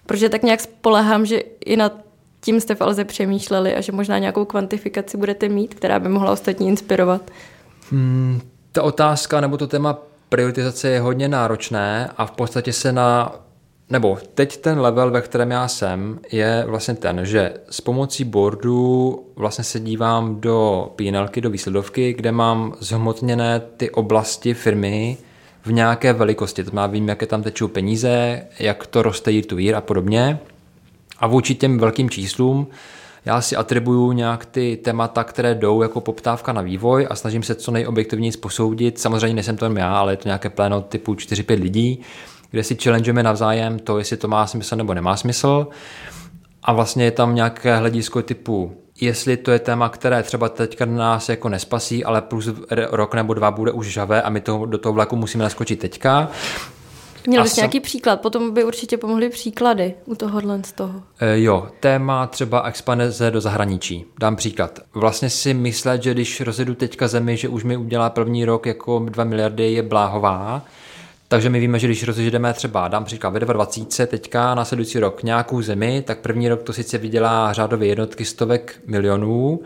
Protože 0.06 0.30
tak 0.30 0.44
nějak 0.44 0.62
spolehám, 0.62 1.26
že 1.26 1.38
i 1.66 1.78
na 1.78 2.07
tím 2.48 2.62
jste 2.62 2.76
v 2.76 2.82
Alze 2.82 3.06
přemýšleli 3.06 3.76
a 3.76 3.82
že 3.82 3.92
možná 3.92 4.18
nějakou 4.18 4.46
kvantifikaci 4.46 5.18
budete 5.18 5.50
mít, 5.50 5.74
která 5.74 6.00
by 6.00 6.10
mohla 6.10 6.32
ostatní 6.32 6.68
inspirovat? 6.68 7.32
Hmm, 7.92 8.42
ta 8.72 8.84
otázka 8.84 9.42
nebo 9.42 9.58
to 9.58 9.68
téma 9.68 9.98
prioritizace 10.30 10.90
je 10.90 11.00
hodně 11.00 11.28
náročné 11.28 12.10
a 12.18 12.26
v 12.26 12.32
podstatě 12.32 12.74
se 12.74 12.92
na 12.92 13.36
nebo 13.90 14.18
teď 14.34 14.58
ten 14.58 14.80
level, 14.80 15.12
ve 15.12 15.22
kterém 15.22 15.52
já 15.52 15.68
jsem, 15.68 16.20
je 16.32 16.64
vlastně 16.68 16.96
ten, 16.96 17.26
že 17.26 17.54
s 17.70 17.82
pomocí 17.82 18.24
boardu 18.24 19.24
vlastně 19.36 19.64
se 19.64 19.80
dívám 19.80 20.42
do 20.42 20.90
PNLky, 20.96 21.42
do 21.42 21.50
výsledovky, 21.50 22.14
kde 22.14 22.32
mám 22.32 22.74
zhmotněné 22.80 23.62
ty 23.78 23.92
oblasti 23.92 24.54
firmy 24.54 25.18
v 25.62 25.72
nějaké 25.72 26.14
velikosti. 26.14 26.64
To 26.64 26.72
má 26.74 26.88
vím, 26.88 27.08
jaké 27.08 27.26
tam 27.26 27.44
tečou 27.44 27.68
peníze, 27.68 28.42
jak 28.60 28.88
to 28.88 29.02
roste 29.02 29.42
to 29.42 29.58
year 29.58 29.76
a 29.76 29.82
podobně. 29.82 30.40
A 31.20 31.28
vůči 31.28 31.56
těm 31.56 31.78
velkým 31.78 32.10
číslům 32.10 32.68
já 33.28 33.42
si 33.42 33.56
atribuju 33.56 34.12
nějak 34.12 34.46
ty 34.46 34.80
témata, 34.84 35.24
které 35.24 35.56
jdou 35.56 35.82
jako 35.82 36.02
poptávka 36.02 36.54
na 36.54 36.62
vývoj 36.62 37.08
a 37.10 37.16
snažím 37.16 37.44
se 37.44 37.56
co 37.56 37.72
nejobjektivněji 37.72 38.32
posoudit. 38.32 39.00
Samozřejmě 39.00 39.36
nejsem 39.36 39.58
to 39.58 39.66
jen 39.66 39.78
já, 39.78 39.98
ale 39.98 40.14
je 40.14 40.18
to 40.18 40.28
nějaké 40.28 40.50
pléno 40.50 40.82
typu 40.82 41.14
4-5 41.14 41.62
lidí, 41.62 42.02
kde 42.52 42.64
si 42.64 42.76
challengeujeme 42.76 43.24
navzájem 43.24 43.80
to, 43.80 43.98
jestli 43.98 44.18
to 44.18 44.28
má 44.28 44.48
smysl 44.48 44.76
nebo 44.76 44.94
nemá 44.94 45.18
smysl. 45.18 45.68
A 46.64 46.74
vlastně 46.74 47.06
je 47.06 47.12
tam 47.12 47.36
nějaké 47.36 47.78
hledisko 47.78 48.22
typu, 48.22 48.72
jestli 49.02 49.38
to 49.38 49.52
je 49.52 49.60
téma, 49.60 49.90
které 49.90 50.24
třeba 50.24 50.50
teďka 50.50 50.86
nás 50.86 51.30
jako 51.30 51.50
nespasí, 51.50 52.06
ale 52.06 52.22
plus 52.22 52.50
rok 52.92 53.14
nebo 53.14 53.34
dva 53.34 53.52
bude 53.52 53.72
už 53.72 53.88
žavé 53.88 54.22
a 54.22 54.30
my 54.30 54.42
to, 54.42 54.66
do 54.66 54.78
toho 54.78 54.94
vlaku 54.94 55.16
musíme 55.16 55.44
naskočit 55.44 55.80
teďka, 55.80 56.30
Měl 57.28 57.44
bys 57.44 57.56
nějaký 57.56 57.80
příklad, 57.80 58.22
potom 58.22 58.54
by 58.54 58.64
určitě 58.64 58.98
pomohly 58.98 59.30
příklady 59.30 59.94
u 60.06 60.16
tohohle 60.16 60.62
z 60.66 60.72
toho. 60.72 61.04
E, 61.20 61.42
jo, 61.42 61.68
téma 61.80 62.28
třeba 62.28 62.62
expanze 62.62 63.32
do 63.32 63.42
zahraničí. 63.42 64.06
Dám 64.20 64.36
příklad. 64.36 64.80
Vlastně 64.94 65.30
si 65.30 65.54
myslet, 65.54 66.04
že 66.04 66.14
když 66.14 66.42
rozjedu 66.42 66.76
teďka 66.76 67.08
zemi, 67.08 67.38
že 67.38 67.50
už 67.50 67.64
mi 67.64 67.78
udělá 67.78 68.10
první 68.10 68.46
rok 68.46 68.66
jako 68.66 69.00
2 69.00 69.24
miliardy 69.24 69.74
je 69.74 69.84
bláhová, 69.84 70.66
takže 71.28 71.50
my 71.50 71.60
víme, 71.60 71.80
že 71.80 71.88
když 71.88 72.04
rozjedeme 72.04 72.54
třeba, 72.54 72.88
dám 72.88 73.06
příklad, 73.06 73.30
ve 73.30 73.40
20 73.40 74.10
teďka 74.10 74.56
následující 74.56 75.00
rok 75.00 75.24
nějakou 75.24 75.62
zemi, 75.62 76.04
tak 76.08 76.20
první 76.20 76.50
rok 76.50 76.64
to 76.64 76.74
sice 76.74 76.98
vydělá 76.98 77.54
řádově 77.54 77.88
jednotky 77.88 78.26
stovek 78.26 78.80
milionů, 78.86 79.60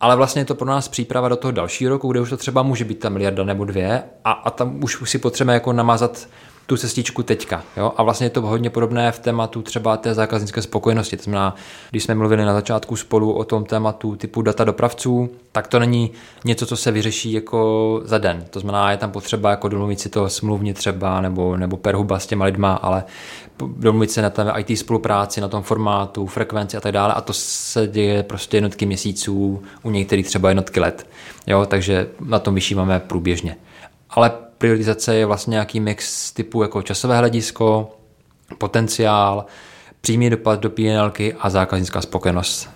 ale 0.00 0.16
vlastně 0.16 0.40
je 0.40 0.44
to 0.46 0.54
pro 0.54 0.66
nás 0.66 0.88
příprava 0.88 1.28
do 1.28 1.36
toho 1.36 1.52
dalšího 1.52 1.90
roku, 1.90 2.12
kde 2.12 2.20
už 2.20 2.30
to 2.30 2.36
třeba 2.36 2.62
může 2.62 2.84
být 2.84 2.98
ta 2.98 3.08
miliarda 3.08 3.44
nebo 3.44 3.64
dvě 3.64 4.02
a, 4.24 4.32
a 4.32 4.50
tam 4.50 4.84
už 4.84 4.98
si 5.04 5.18
potřebujeme 5.18 5.54
jako 5.54 5.72
namazat 5.72 6.28
tu 6.66 6.76
cestičku 6.76 7.22
teďka. 7.22 7.62
Jo? 7.76 7.92
A 7.96 8.02
vlastně 8.02 8.26
je 8.26 8.30
to 8.30 8.40
hodně 8.40 8.70
podobné 8.70 9.12
v 9.12 9.18
tématu 9.18 9.62
třeba 9.62 9.96
té 9.96 10.14
zákaznické 10.14 10.62
spokojenosti. 10.62 11.16
To 11.16 11.22
znamená, 11.22 11.54
když 11.90 12.04
jsme 12.04 12.14
mluvili 12.14 12.44
na 12.44 12.54
začátku 12.54 12.96
spolu 12.96 13.32
o 13.32 13.44
tom 13.44 13.64
tématu 13.64 14.16
typu 14.16 14.42
data 14.42 14.64
dopravců, 14.64 15.30
tak 15.52 15.66
to 15.66 15.78
není 15.78 16.10
něco, 16.44 16.66
co 16.66 16.76
se 16.76 16.90
vyřeší 16.90 17.32
jako 17.32 18.00
za 18.04 18.18
den. 18.18 18.44
To 18.50 18.60
znamená, 18.60 18.90
je 18.90 18.96
tam 18.96 19.10
potřeba 19.10 19.50
jako 19.50 19.68
domluvit 19.68 20.00
si 20.00 20.08
to 20.08 20.28
smluvně 20.28 20.74
třeba 20.74 21.20
nebo, 21.20 21.56
nebo 21.56 21.76
perhuba 21.76 22.18
s 22.18 22.26
těma 22.26 22.44
lidma, 22.44 22.74
ale 22.74 23.04
domluvit 23.76 24.10
se 24.10 24.22
na 24.22 24.30
té 24.30 24.52
IT 24.58 24.78
spolupráci, 24.78 25.40
na 25.40 25.48
tom 25.48 25.62
formátu, 25.62 26.26
frekvenci 26.26 26.76
a 26.76 26.80
tak 26.80 26.92
dále 26.92 27.14
a 27.14 27.20
to 27.20 27.32
se 27.32 27.86
děje 27.86 28.22
prostě 28.22 28.56
jednotky 28.56 28.86
měsíců, 28.86 29.62
u 29.82 29.90
některých 29.90 30.26
třeba 30.26 30.48
jednotky 30.48 30.80
let. 30.80 31.06
Jo, 31.46 31.66
takže 31.66 32.08
na 32.20 32.38
tom 32.38 32.54
vyšíváme 32.54 33.00
průběžně. 33.00 33.56
Ale 34.10 34.32
prioritizace 34.58 35.14
je 35.14 35.26
vlastně 35.26 35.50
nějaký 35.50 35.80
mix 35.80 36.32
typu 36.32 36.62
jako 36.62 36.82
časové 36.82 37.18
hledisko, 37.18 37.96
potenciál, 38.58 39.46
přímý 40.00 40.30
dopad 40.30 40.60
do 40.60 40.70
PNL 40.70 41.12
a 41.38 41.50
zákaznická 41.50 42.00
spokojenost. 42.00 42.70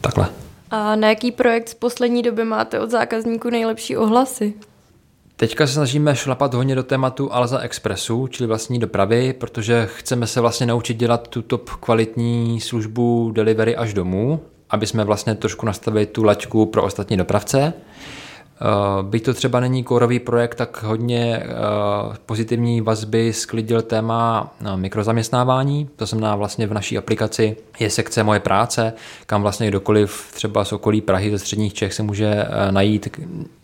Takhle. 0.00 0.28
A 0.70 0.96
na 0.96 1.08
jaký 1.08 1.32
projekt 1.32 1.68
z 1.68 1.74
poslední 1.74 2.22
doby 2.22 2.44
máte 2.44 2.80
od 2.80 2.90
zákazníků 2.90 3.50
nejlepší 3.50 3.96
ohlasy? 3.96 4.54
Teďka 5.36 5.66
se 5.66 5.72
snažíme 5.72 6.16
šlapat 6.16 6.54
hodně 6.54 6.74
do 6.74 6.82
tématu 6.82 7.32
Alza 7.32 7.58
Expressu, 7.58 8.26
čili 8.26 8.46
vlastní 8.46 8.78
dopravy, 8.78 9.32
protože 9.32 9.88
chceme 9.94 10.26
se 10.26 10.40
vlastně 10.40 10.66
naučit 10.66 10.96
dělat 10.96 11.28
tu 11.28 11.42
top 11.42 11.70
kvalitní 11.70 12.60
službu 12.60 13.30
delivery 13.34 13.76
až 13.76 13.94
domů, 13.94 14.40
aby 14.70 14.86
jsme 14.86 15.04
vlastně 15.04 15.34
trošku 15.34 15.66
nastavili 15.66 16.06
tu 16.06 16.22
laťku 16.22 16.66
pro 16.66 16.82
ostatní 16.82 17.16
dopravce. 17.16 17.72
Eh, 18.60 19.02
byť 19.02 19.24
to 19.24 19.34
třeba 19.34 19.60
není 19.60 19.84
kórový 19.84 20.18
projekt, 20.18 20.54
tak 20.54 20.82
hodně 20.82 21.42
eh, 21.42 21.46
pozitivní 22.26 22.80
vazby 22.80 23.32
sklidil 23.32 23.82
téma 23.82 24.52
eh, 24.60 24.76
mikrozaměstnávání. 24.76 25.88
To 25.96 26.06
znamená 26.06 26.36
vlastně 26.36 26.66
v 26.66 26.74
naší 26.74 26.98
aplikaci 26.98 27.56
je 27.78 27.90
sekce 27.90 28.22
Moje 28.22 28.40
práce, 28.40 28.92
kam 29.26 29.42
vlastně 29.42 29.68
kdokoliv 29.68 30.32
třeba 30.34 30.64
z 30.64 30.72
okolí 30.72 31.00
Prahy, 31.00 31.30
ze 31.30 31.38
středních 31.38 31.74
Čech 31.74 31.94
se 31.94 32.02
může 32.02 32.46
najít, 32.70 33.08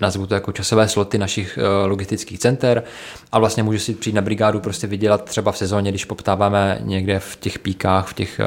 nazvu 0.00 0.26
to 0.26 0.34
jako 0.34 0.52
časové 0.52 0.88
sloty 0.88 1.18
našich 1.18 1.58
logistických 1.86 2.38
center 2.38 2.82
a 3.32 3.38
vlastně 3.38 3.62
může 3.62 3.78
si 3.78 3.94
přijít 3.94 4.14
na 4.14 4.22
brigádu 4.22 4.60
prostě 4.60 4.86
vydělat 4.86 5.24
třeba 5.24 5.52
v 5.52 5.58
sezóně, 5.58 5.90
když 5.90 6.04
poptáváme 6.04 6.78
někde 6.80 7.18
v 7.18 7.36
těch 7.36 7.58
píkách, 7.58 8.08
v 8.08 8.14
těch 8.14 8.40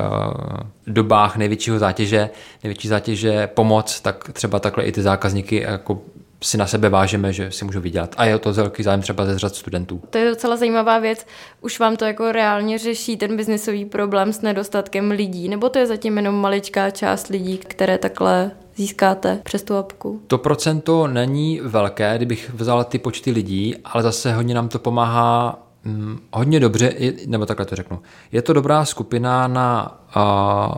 dobách 0.88 1.38
největšího 1.38 1.80
zátěže, 1.80 2.30
největší 2.64 2.88
zátěže 2.88 3.48
pomoc, 3.48 4.02
tak 4.02 4.30
třeba 4.34 4.60
takhle 4.60 4.84
i 4.84 4.92
ty 4.92 5.02
zákazníky 5.02 5.62
jako 5.62 6.02
si 6.42 6.58
na 6.58 6.68
sebe 6.68 6.90
vážeme, 6.90 7.34
že 7.34 7.52
si 7.52 7.66
můžu 7.66 7.82
vydělat. 7.82 8.16
A 8.18 8.26
je 8.26 8.40
to 8.40 8.54
velký 8.54 8.84
zájem 8.84 9.02
třeba 9.02 9.26
ze 9.26 9.40
řad 9.40 9.56
studentů. 9.56 10.02
To 10.10 10.18
je 10.18 10.30
docela 10.30 10.56
zajímavá 10.56 11.00
věc. 11.00 11.26
Už 11.62 11.80
vám 11.80 11.96
to 11.96 12.06
jako 12.06 12.32
reálně 12.32 12.78
řeší 12.78 13.18
ten 13.18 13.38
biznisový 13.38 13.86
problém 13.86 14.34
s 14.34 14.42
nedostatkem 14.42 15.12
lidí, 15.12 15.50
nebo 15.50 15.70
to 15.70 15.80
je 15.80 15.88
zatím 15.88 16.18
jenom 16.18 16.36
maličká 16.36 16.90
část 16.90 17.28
lidí, 17.28 17.58
které 17.58 17.98
takhle 17.98 18.52
získáte 18.76 19.40
přes 19.44 19.64
tu 19.64 19.76
apku? 19.76 20.22
To 20.28 20.38
procento 20.38 21.08
není 21.08 21.60
velké, 21.64 22.18
kdybych 22.18 22.52
vzal 22.54 22.84
ty 22.84 23.00
počty 23.00 23.32
lidí, 23.32 23.76
ale 23.86 24.04
zase 24.04 24.34
hodně 24.34 24.56
nám 24.56 24.70
to 24.70 24.80
pomáhá 24.80 25.60
hm, 25.86 26.20
hodně 26.34 26.60
dobře, 26.60 26.94
nebo 27.26 27.46
takhle 27.46 27.66
to 27.66 27.76
řeknu. 27.76 28.00
Je 28.32 28.42
to 28.42 28.54
dobrá 28.54 28.86
skupina 28.86 29.48
na 29.48 30.00
a, 30.14 30.78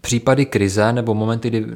případy 0.00 0.46
krize 0.46 0.92
nebo 0.92 1.14
momenty, 1.14 1.48
kdy 1.48 1.66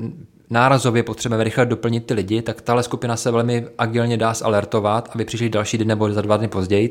nárazově 0.50 1.02
potřebujeme 1.02 1.44
rychle 1.44 1.66
doplnit 1.66 2.06
ty 2.06 2.14
lidi, 2.14 2.42
tak 2.42 2.60
tahle 2.60 2.82
skupina 2.82 3.16
se 3.16 3.30
velmi 3.30 3.66
agilně 3.78 4.16
dá 4.16 4.34
zalertovat, 4.34 5.10
aby 5.14 5.24
přišli 5.24 5.48
další 5.48 5.78
den 5.78 5.88
nebo 5.88 6.12
za 6.12 6.22
dva 6.22 6.36
dny 6.36 6.48
později, 6.48 6.88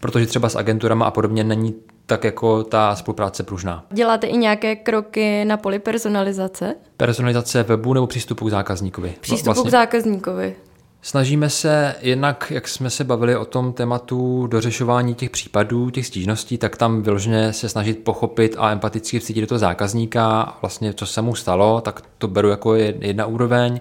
protože 0.00 0.26
třeba 0.26 0.48
s 0.48 0.56
agenturama 0.56 1.06
a 1.06 1.10
podobně 1.10 1.44
není 1.44 1.74
tak 2.06 2.24
jako 2.24 2.64
ta 2.64 2.94
spolupráce 2.94 3.42
pružná. 3.42 3.84
Děláte 3.90 4.26
i 4.26 4.36
nějaké 4.36 4.76
kroky 4.76 5.44
na 5.44 5.56
poli 5.56 5.78
personalizace? 5.78 6.74
Personalizace 6.96 7.62
webu 7.62 7.94
nebo 7.94 8.06
přístupu 8.06 8.46
k 8.46 8.50
zákazníkovi? 8.50 9.14
Přístupu 9.20 9.44
vlastně. 9.44 9.68
k 9.68 9.72
zákazníkovi. 9.72 10.56
Snažíme 11.02 11.50
se 11.50 11.94
jednak, 12.00 12.52
jak 12.54 12.68
jsme 12.68 12.90
se 12.90 13.04
bavili 13.04 13.36
o 13.36 13.44
tom 13.44 13.72
tématu 13.72 14.46
dořešování 14.46 15.14
těch 15.14 15.30
případů, 15.30 15.90
těch 15.90 16.06
stížností, 16.06 16.58
tak 16.58 16.76
tam 16.76 17.02
vyloženě 17.02 17.52
se 17.52 17.68
snažit 17.68 18.04
pochopit 18.04 18.56
a 18.58 18.70
empaticky 18.70 19.18
vcítit 19.18 19.40
do 19.40 19.46
toho 19.46 19.58
zákazníka, 19.58 20.56
vlastně 20.60 20.92
co 20.92 21.06
se 21.06 21.22
mu 21.22 21.34
stalo, 21.34 21.80
tak 21.80 22.02
to 22.18 22.28
beru 22.28 22.48
jako 22.48 22.74
jedna 22.74 23.26
úroveň. 23.26 23.80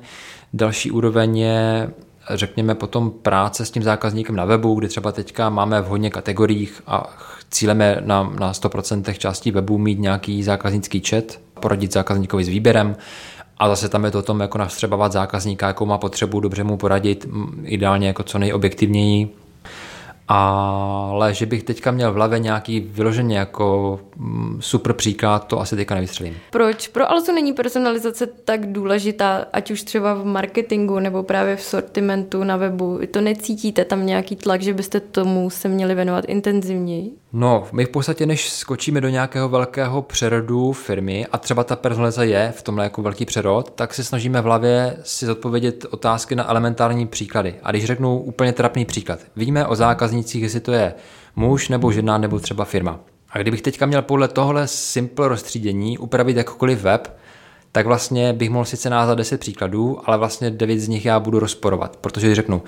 Další 0.53 0.91
úroveň 0.91 1.37
je 1.37 1.89
řekněme 2.29 2.75
potom 2.75 3.11
práce 3.11 3.65
s 3.65 3.71
tím 3.71 3.83
zákazníkem 3.83 4.35
na 4.35 4.45
webu, 4.45 4.75
kdy 4.75 4.87
třeba 4.87 5.11
teďka 5.11 5.49
máme 5.49 5.81
v 5.81 5.85
hodně 5.85 6.09
kategoriích 6.09 6.81
a 6.87 7.17
cíleme 7.49 7.97
na, 8.05 8.23
na 8.39 8.51
100% 8.51 9.13
částí 9.13 9.51
webu 9.51 9.77
mít 9.77 9.99
nějaký 9.99 10.43
zákaznický 10.43 10.99
chat, 11.09 11.23
poradit 11.59 11.93
zákazníkovi 11.93 12.43
s 12.43 12.47
výběrem, 12.47 12.95
a 13.59 13.69
zase 13.69 13.89
tam 13.89 14.05
je 14.05 14.11
to 14.11 14.19
o 14.19 14.21
tom, 14.21 14.39
jako 14.39 14.57
navstřebávat 14.57 15.11
zákazníka, 15.11 15.67
jakou 15.67 15.85
má 15.85 15.97
potřebu, 15.97 16.39
dobře 16.39 16.63
mu 16.63 16.77
poradit, 16.77 17.27
ideálně 17.63 18.07
jako 18.07 18.23
co 18.23 18.39
nejobjektivněji, 18.39 19.35
ale 20.27 21.33
že 21.33 21.45
bych 21.45 21.63
teďka 21.63 21.91
měl 21.91 22.11
v 22.11 22.15
hlavě 22.15 22.39
nějaký 22.39 22.79
vyloženě 22.79 23.37
jako 23.37 23.99
super 24.59 24.93
příklad, 24.93 25.47
to 25.47 25.59
asi 25.59 25.75
teďka 25.75 25.95
nevystřelím. 25.95 26.35
Proč? 26.51 26.87
Pro 26.87 27.11
Alzu 27.11 27.31
není 27.31 27.53
personalizace 27.53 28.27
tak 28.27 28.71
důležitá, 28.71 29.45
ať 29.53 29.71
už 29.71 29.83
třeba 29.83 30.13
v 30.13 30.25
marketingu 30.25 30.99
nebo 30.99 31.23
právě 31.23 31.55
v 31.55 31.61
sortimentu 31.61 32.43
na 32.43 32.57
webu. 32.57 32.99
To 33.11 33.21
necítíte 33.21 33.85
tam 33.85 34.05
nějaký 34.05 34.35
tlak, 34.35 34.61
že 34.61 34.73
byste 34.73 34.99
tomu 34.99 35.49
se 35.49 35.67
měli 35.67 35.95
věnovat 35.95 36.25
intenzivněji? 36.27 37.11
No, 37.33 37.67
my 37.71 37.85
v 37.85 37.89
podstatě, 37.89 38.25
než 38.25 38.49
skočíme 38.49 39.01
do 39.01 39.09
nějakého 39.09 39.49
velkého 39.49 40.01
přerodu 40.01 40.71
firmy, 40.71 41.25
a 41.31 41.37
třeba 41.37 41.63
ta 41.63 41.75
personalizace 41.75 42.27
je 42.27 42.53
v 42.57 42.61
tomhle 42.61 42.83
jako 42.83 43.01
velký 43.01 43.25
přerod, 43.25 43.71
tak 43.71 43.93
se 43.93 44.03
snažíme 44.03 44.41
v 44.41 44.43
hlavě 44.43 44.97
si 45.03 45.25
zodpovědět 45.25 45.85
otázky 45.89 46.35
na 46.35 46.49
elementární 46.49 47.07
příklady. 47.07 47.55
A 47.63 47.71
když 47.71 47.85
řeknu 47.85 48.19
úplně 48.19 48.53
trapný 48.53 48.85
příklad, 48.85 49.19
víme 49.35 49.67
o 49.67 49.75
zákaznících, 49.75 50.43
jestli 50.43 50.59
to 50.59 50.71
je 50.71 50.93
muž 51.35 51.69
nebo 51.69 51.91
žena 51.91 52.17
nebo 52.17 52.39
třeba 52.39 52.65
firma. 52.65 52.99
A 53.29 53.37
kdybych 53.39 53.61
teďka 53.61 53.85
měl 53.85 54.01
podle 54.01 54.27
tohle 54.27 54.67
simple 54.67 55.27
rozstřídění 55.27 55.97
upravit 55.97 56.37
jakkoliv 56.37 56.81
web, 56.81 57.17
tak 57.71 57.85
vlastně 57.85 58.33
bych 58.33 58.49
mohl 58.49 58.65
sice 58.65 58.89
názvat 58.89 59.17
10 59.17 59.39
příkladů, 59.39 59.99
ale 60.05 60.17
vlastně 60.17 60.51
9 60.51 60.79
z 60.79 60.87
nich 60.87 61.05
já 61.05 61.19
budu 61.19 61.39
rozporovat, 61.39 61.97
protože 61.97 62.35
řeknu, 62.35 62.61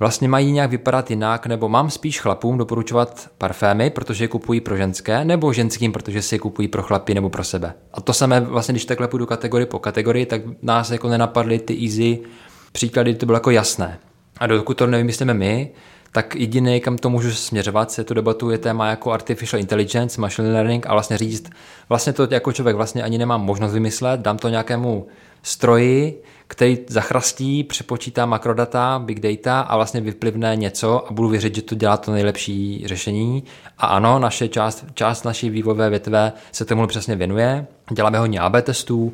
vlastně 0.00 0.28
mají 0.28 0.52
nějak 0.52 0.70
vypadat 0.70 1.10
jinak, 1.10 1.46
nebo 1.46 1.68
mám 1.68 1.90
spíš 1.90 2.20
chlapům 2.20 2.58
doporučovat 2.58 3.28
parfémy, 3.38 3.90
protože 3.90 4.24
je 4.24 4.28
kupují 4.28 4.60
pro 4.60 4.76
ženské, 4.76 5.24
nebo 5.24 5.52
ženským, 5.52 5.92
protože 5.92 6.22
si 6.22 6.34
je 6.34 6.38
kupují 6.38 6.68
pro 6.68 6.82
chlapy 6.82 7.14
nebo 7.14 7.30
pro 7.30 7.44
sebe. 7.44 7.74
A 7.92 8.00
to 8.00 8.12
samé 8.12 8.40
vlastně, 8.40 8.72
když 8.72 8.84
takhle 8.84 9.08
půjdu 9.08 9.26
kategorii 9.26 9.66
po 9.66 9.78
kategorii, 9.78 10.26
tak 10.26 10.42
nás 10.62 10.90
jako 10.90 11.08
nenapadly 11.08 11.58
ty 11.58 11.84
easy 11.84 12.18
příklady, 12.72 13.14
to 13.14 13.26
bylo 13.26 13.36
jako 13.36 13.50
jasné. 13.50 13.98
A 14.38 14.46
dokud 14.46 14.76
to 14.76 14.86
nevymyslíme 14.86 15.34
my, 15.34 15.70
tak 16.12 16.36
jediný, 16.36 16.80
kam 16.80 16.98
to 16.98 17.10
můžu 17.10 17.30
směřovat, 17.30 17.90
se 17.90 18.04
tu 18.04 18.14
debatu 18.14 18.50
je 18.50 18.58
téma 18.58 18.90
jako 18.90 19.12
artificial 19.12 19.60
intelligence, 19.60 20.20
machine 20.20 20.52
learning 20.52 20.86
a 20.86 20.92
vlastně 20.92 21.18
říct, 21.18 21.50
vlastně 21.88 22.12
to 22.12 22.28
jako 22.30 22.52
člověk 22.52 22.76
vlastně 22.76 23.02
ani 23.02 23.18
nemám 23.18 23.44
možnost 23.44 23.72
vymyslet, 23.72 24.20
dám 24.20 24.38
to 24.38 24.48
nějakému 24.48 25.06
stroji, 25.44 26.22
který 26.46 26.78
zachrastí, 26.86 27.64
přepočítá 27.64 28.26
makrodata, 28.26 28.98
big 28.98 29.20
data 29.20 29.60
a 29.60 29.76
vlastně 29.76 30.00
vyplivne 30.00 30.56
něco 30.56 31.06
a 31.08 31.12
budu 31.12 31.28
věřit, 31.28 31.54
že 31.54 31.62
to 31.62 31.74
dělá 31.74 31.96
to 31.96 32.12
nejlepší 32.12 32.82
řešení. 32.86 33.44
A 33.78 33.86
ano, 33.86 34.18
naše 34.18 34.48
část, 34.48 34.84
část 34.94 35.24
naší 35.24 35.50
vývojové 35.50 35.90
větve 35.90 36.32
se 36.52 36.64
tomu 36.64 36.86
přesně 36.86 37.16
věnuje. 37.16 37.66
Děláme 37.90 38.18
hodně 38.18 38.40
AB 38.40 38.54
testů, 38.62 39.12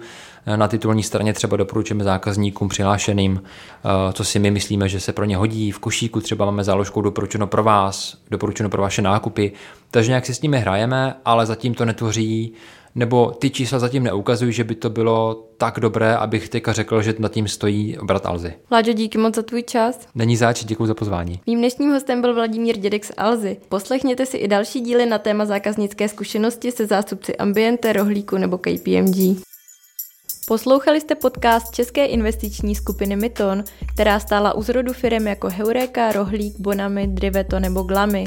na 0.56 0.68
titulní 0.68 1.02
straně 1.02 1.32
třeba 1.32 1.56
doporučujeme 1.56 2.04
zákazníkům 2.04 2.68
přihlášeným, 2.68 3.42
eh, 3.42 4.12
co 4.12 4.24
si 4.24 4.38
my 4.38 4.50
myslíme, 4.50 4.88
že 4.88 5.00
se 5.00 5.12
pro 5.12 5.24
ně 5.24 5.36
hodí. 5.36 5.72
V 5.72 5.78
košíku 5.78 6.20
třeba 6.20 6.44
máme 6.44 6.64
záložkou 6.64 7.02
doporučeno 7.02 7.46
pro 7.46 7.62
vás, 7.62 8.16
doporučeno 8.30 8.68
pro 8.68 8.82
vaše 8.82 9.02
nákupy. 9.02 9.52
Takže 9.90 10.10
nějak 10.10 10.26
si 10.26 10.34
s 10.34 10.42
nimi 10.42 10.58
hrajeme, 10.58 11.14
ale 11.24 11.46
zatím 11.46 11.74
to 11.74 11.84
netvoří 11.84 12.54
nebo 12.94 13.30
ty 13.30 13.50
čísla 13.50 13.78
zatím 13.78 14.02
neukazují, 14.02 14.52
že 14.52 14.64
by 14.64 14.74
to 14.74 14.90
bylo 14.90 15.46
tak 15.56 15.80
dobré, 15.80 16.16
abych 16.16 16.48
teďka 16.48 16.72
řekl, 16.72 17.02
že 17.02 17.14
nad 17.18 17.32
tím 17.32 17.48
stojí 17.48 17.96
brat 18.02 18.26
Alzy. 18.26 18.54
Láďo, 18.72 18.92
díky 18.92 19.18
moc 19.18 19.34
za 19.34 19.42
tvůj 19.42 19.62
čas. 19.62 20.00
Není 20.14 20.36
záč, 20.36 20.64
děkuji 20.64 20.86
za 20.86 20.94
pozvání. 20.94 21.40
Mým 21.46 21.58
dnešním 21.58 21.90
hostem 21.90 22.20
byl 22.20 22.34
Vladimír 22.34 22.76
Dědek 22.76 23.04
z 23.04 23.12
Alzy. 23.16 23.56
Poslechněte 23.68 24.26
si 24.26 24.36
i 24.36 24.48
další 24.48 24.80
díly 24.80 25.06
na 25.06 25.18
téma 25.18 25.44
zákaznické 25.44 26.08
zkušenosti 26.08 26.72
se 26.72 26.86
zástupci 26.86 27.36
Ambiente, 27.36 27.92
Rohlíku 27.92 28.36
nebo 28.38 28.58
KPMG. 28.58 29.49
Poslouchali 30.50 31.00
jste 31.00 31.14
podcast 31.14 31.74
České 31.74 32.06
investiční 32.06 32.74
skupiny 32.74 33.16
Myton, 33.16 33.64
která 33.86 34.20
stála 34.20 34.52
u 34.52 34.62
zrodu 34.62 34.92
firm 34.92 35.26
jako 35.26 35.48
Heureka, 35.48 36.12
Rohlík, 36.12 36.54
Bonami, 36.58 37.06
Driveto 37.06 37.60
nebo 37.60 37.82
Glamy. 37.82 38.24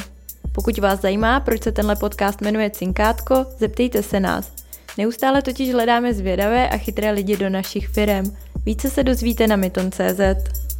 Pokud 0.51 0.77
vás 0.77 1.01
zajímá, 1.01 1.39
proč 1.39 1.63
se 1.63 1.71
tenhle 1.71 1.95
podcast 1.95 2.41
jmenuje 2.41 2.69
Cinkátko, 2.69 3.45
zeptejte 3.57 4.03
se 4.03 4.19
nás. 4.19 4.51
Neustále 4.97 5.41
totiž 5.41 5.73
hledáme 5.73 6.13
zvědavé 6.13 6.69
a 6.69 6.77
chytré 6.77 7.11
lidi 7.11 7.37
do 7.37 7.49
našich 7.49 7.87
firm. 7.87 8.35
Více 8.65 8.89
se 8.89 9.03
dozvíte 9.03 9.47
na 9.47 9.55
myton.cz. 9.55 10.72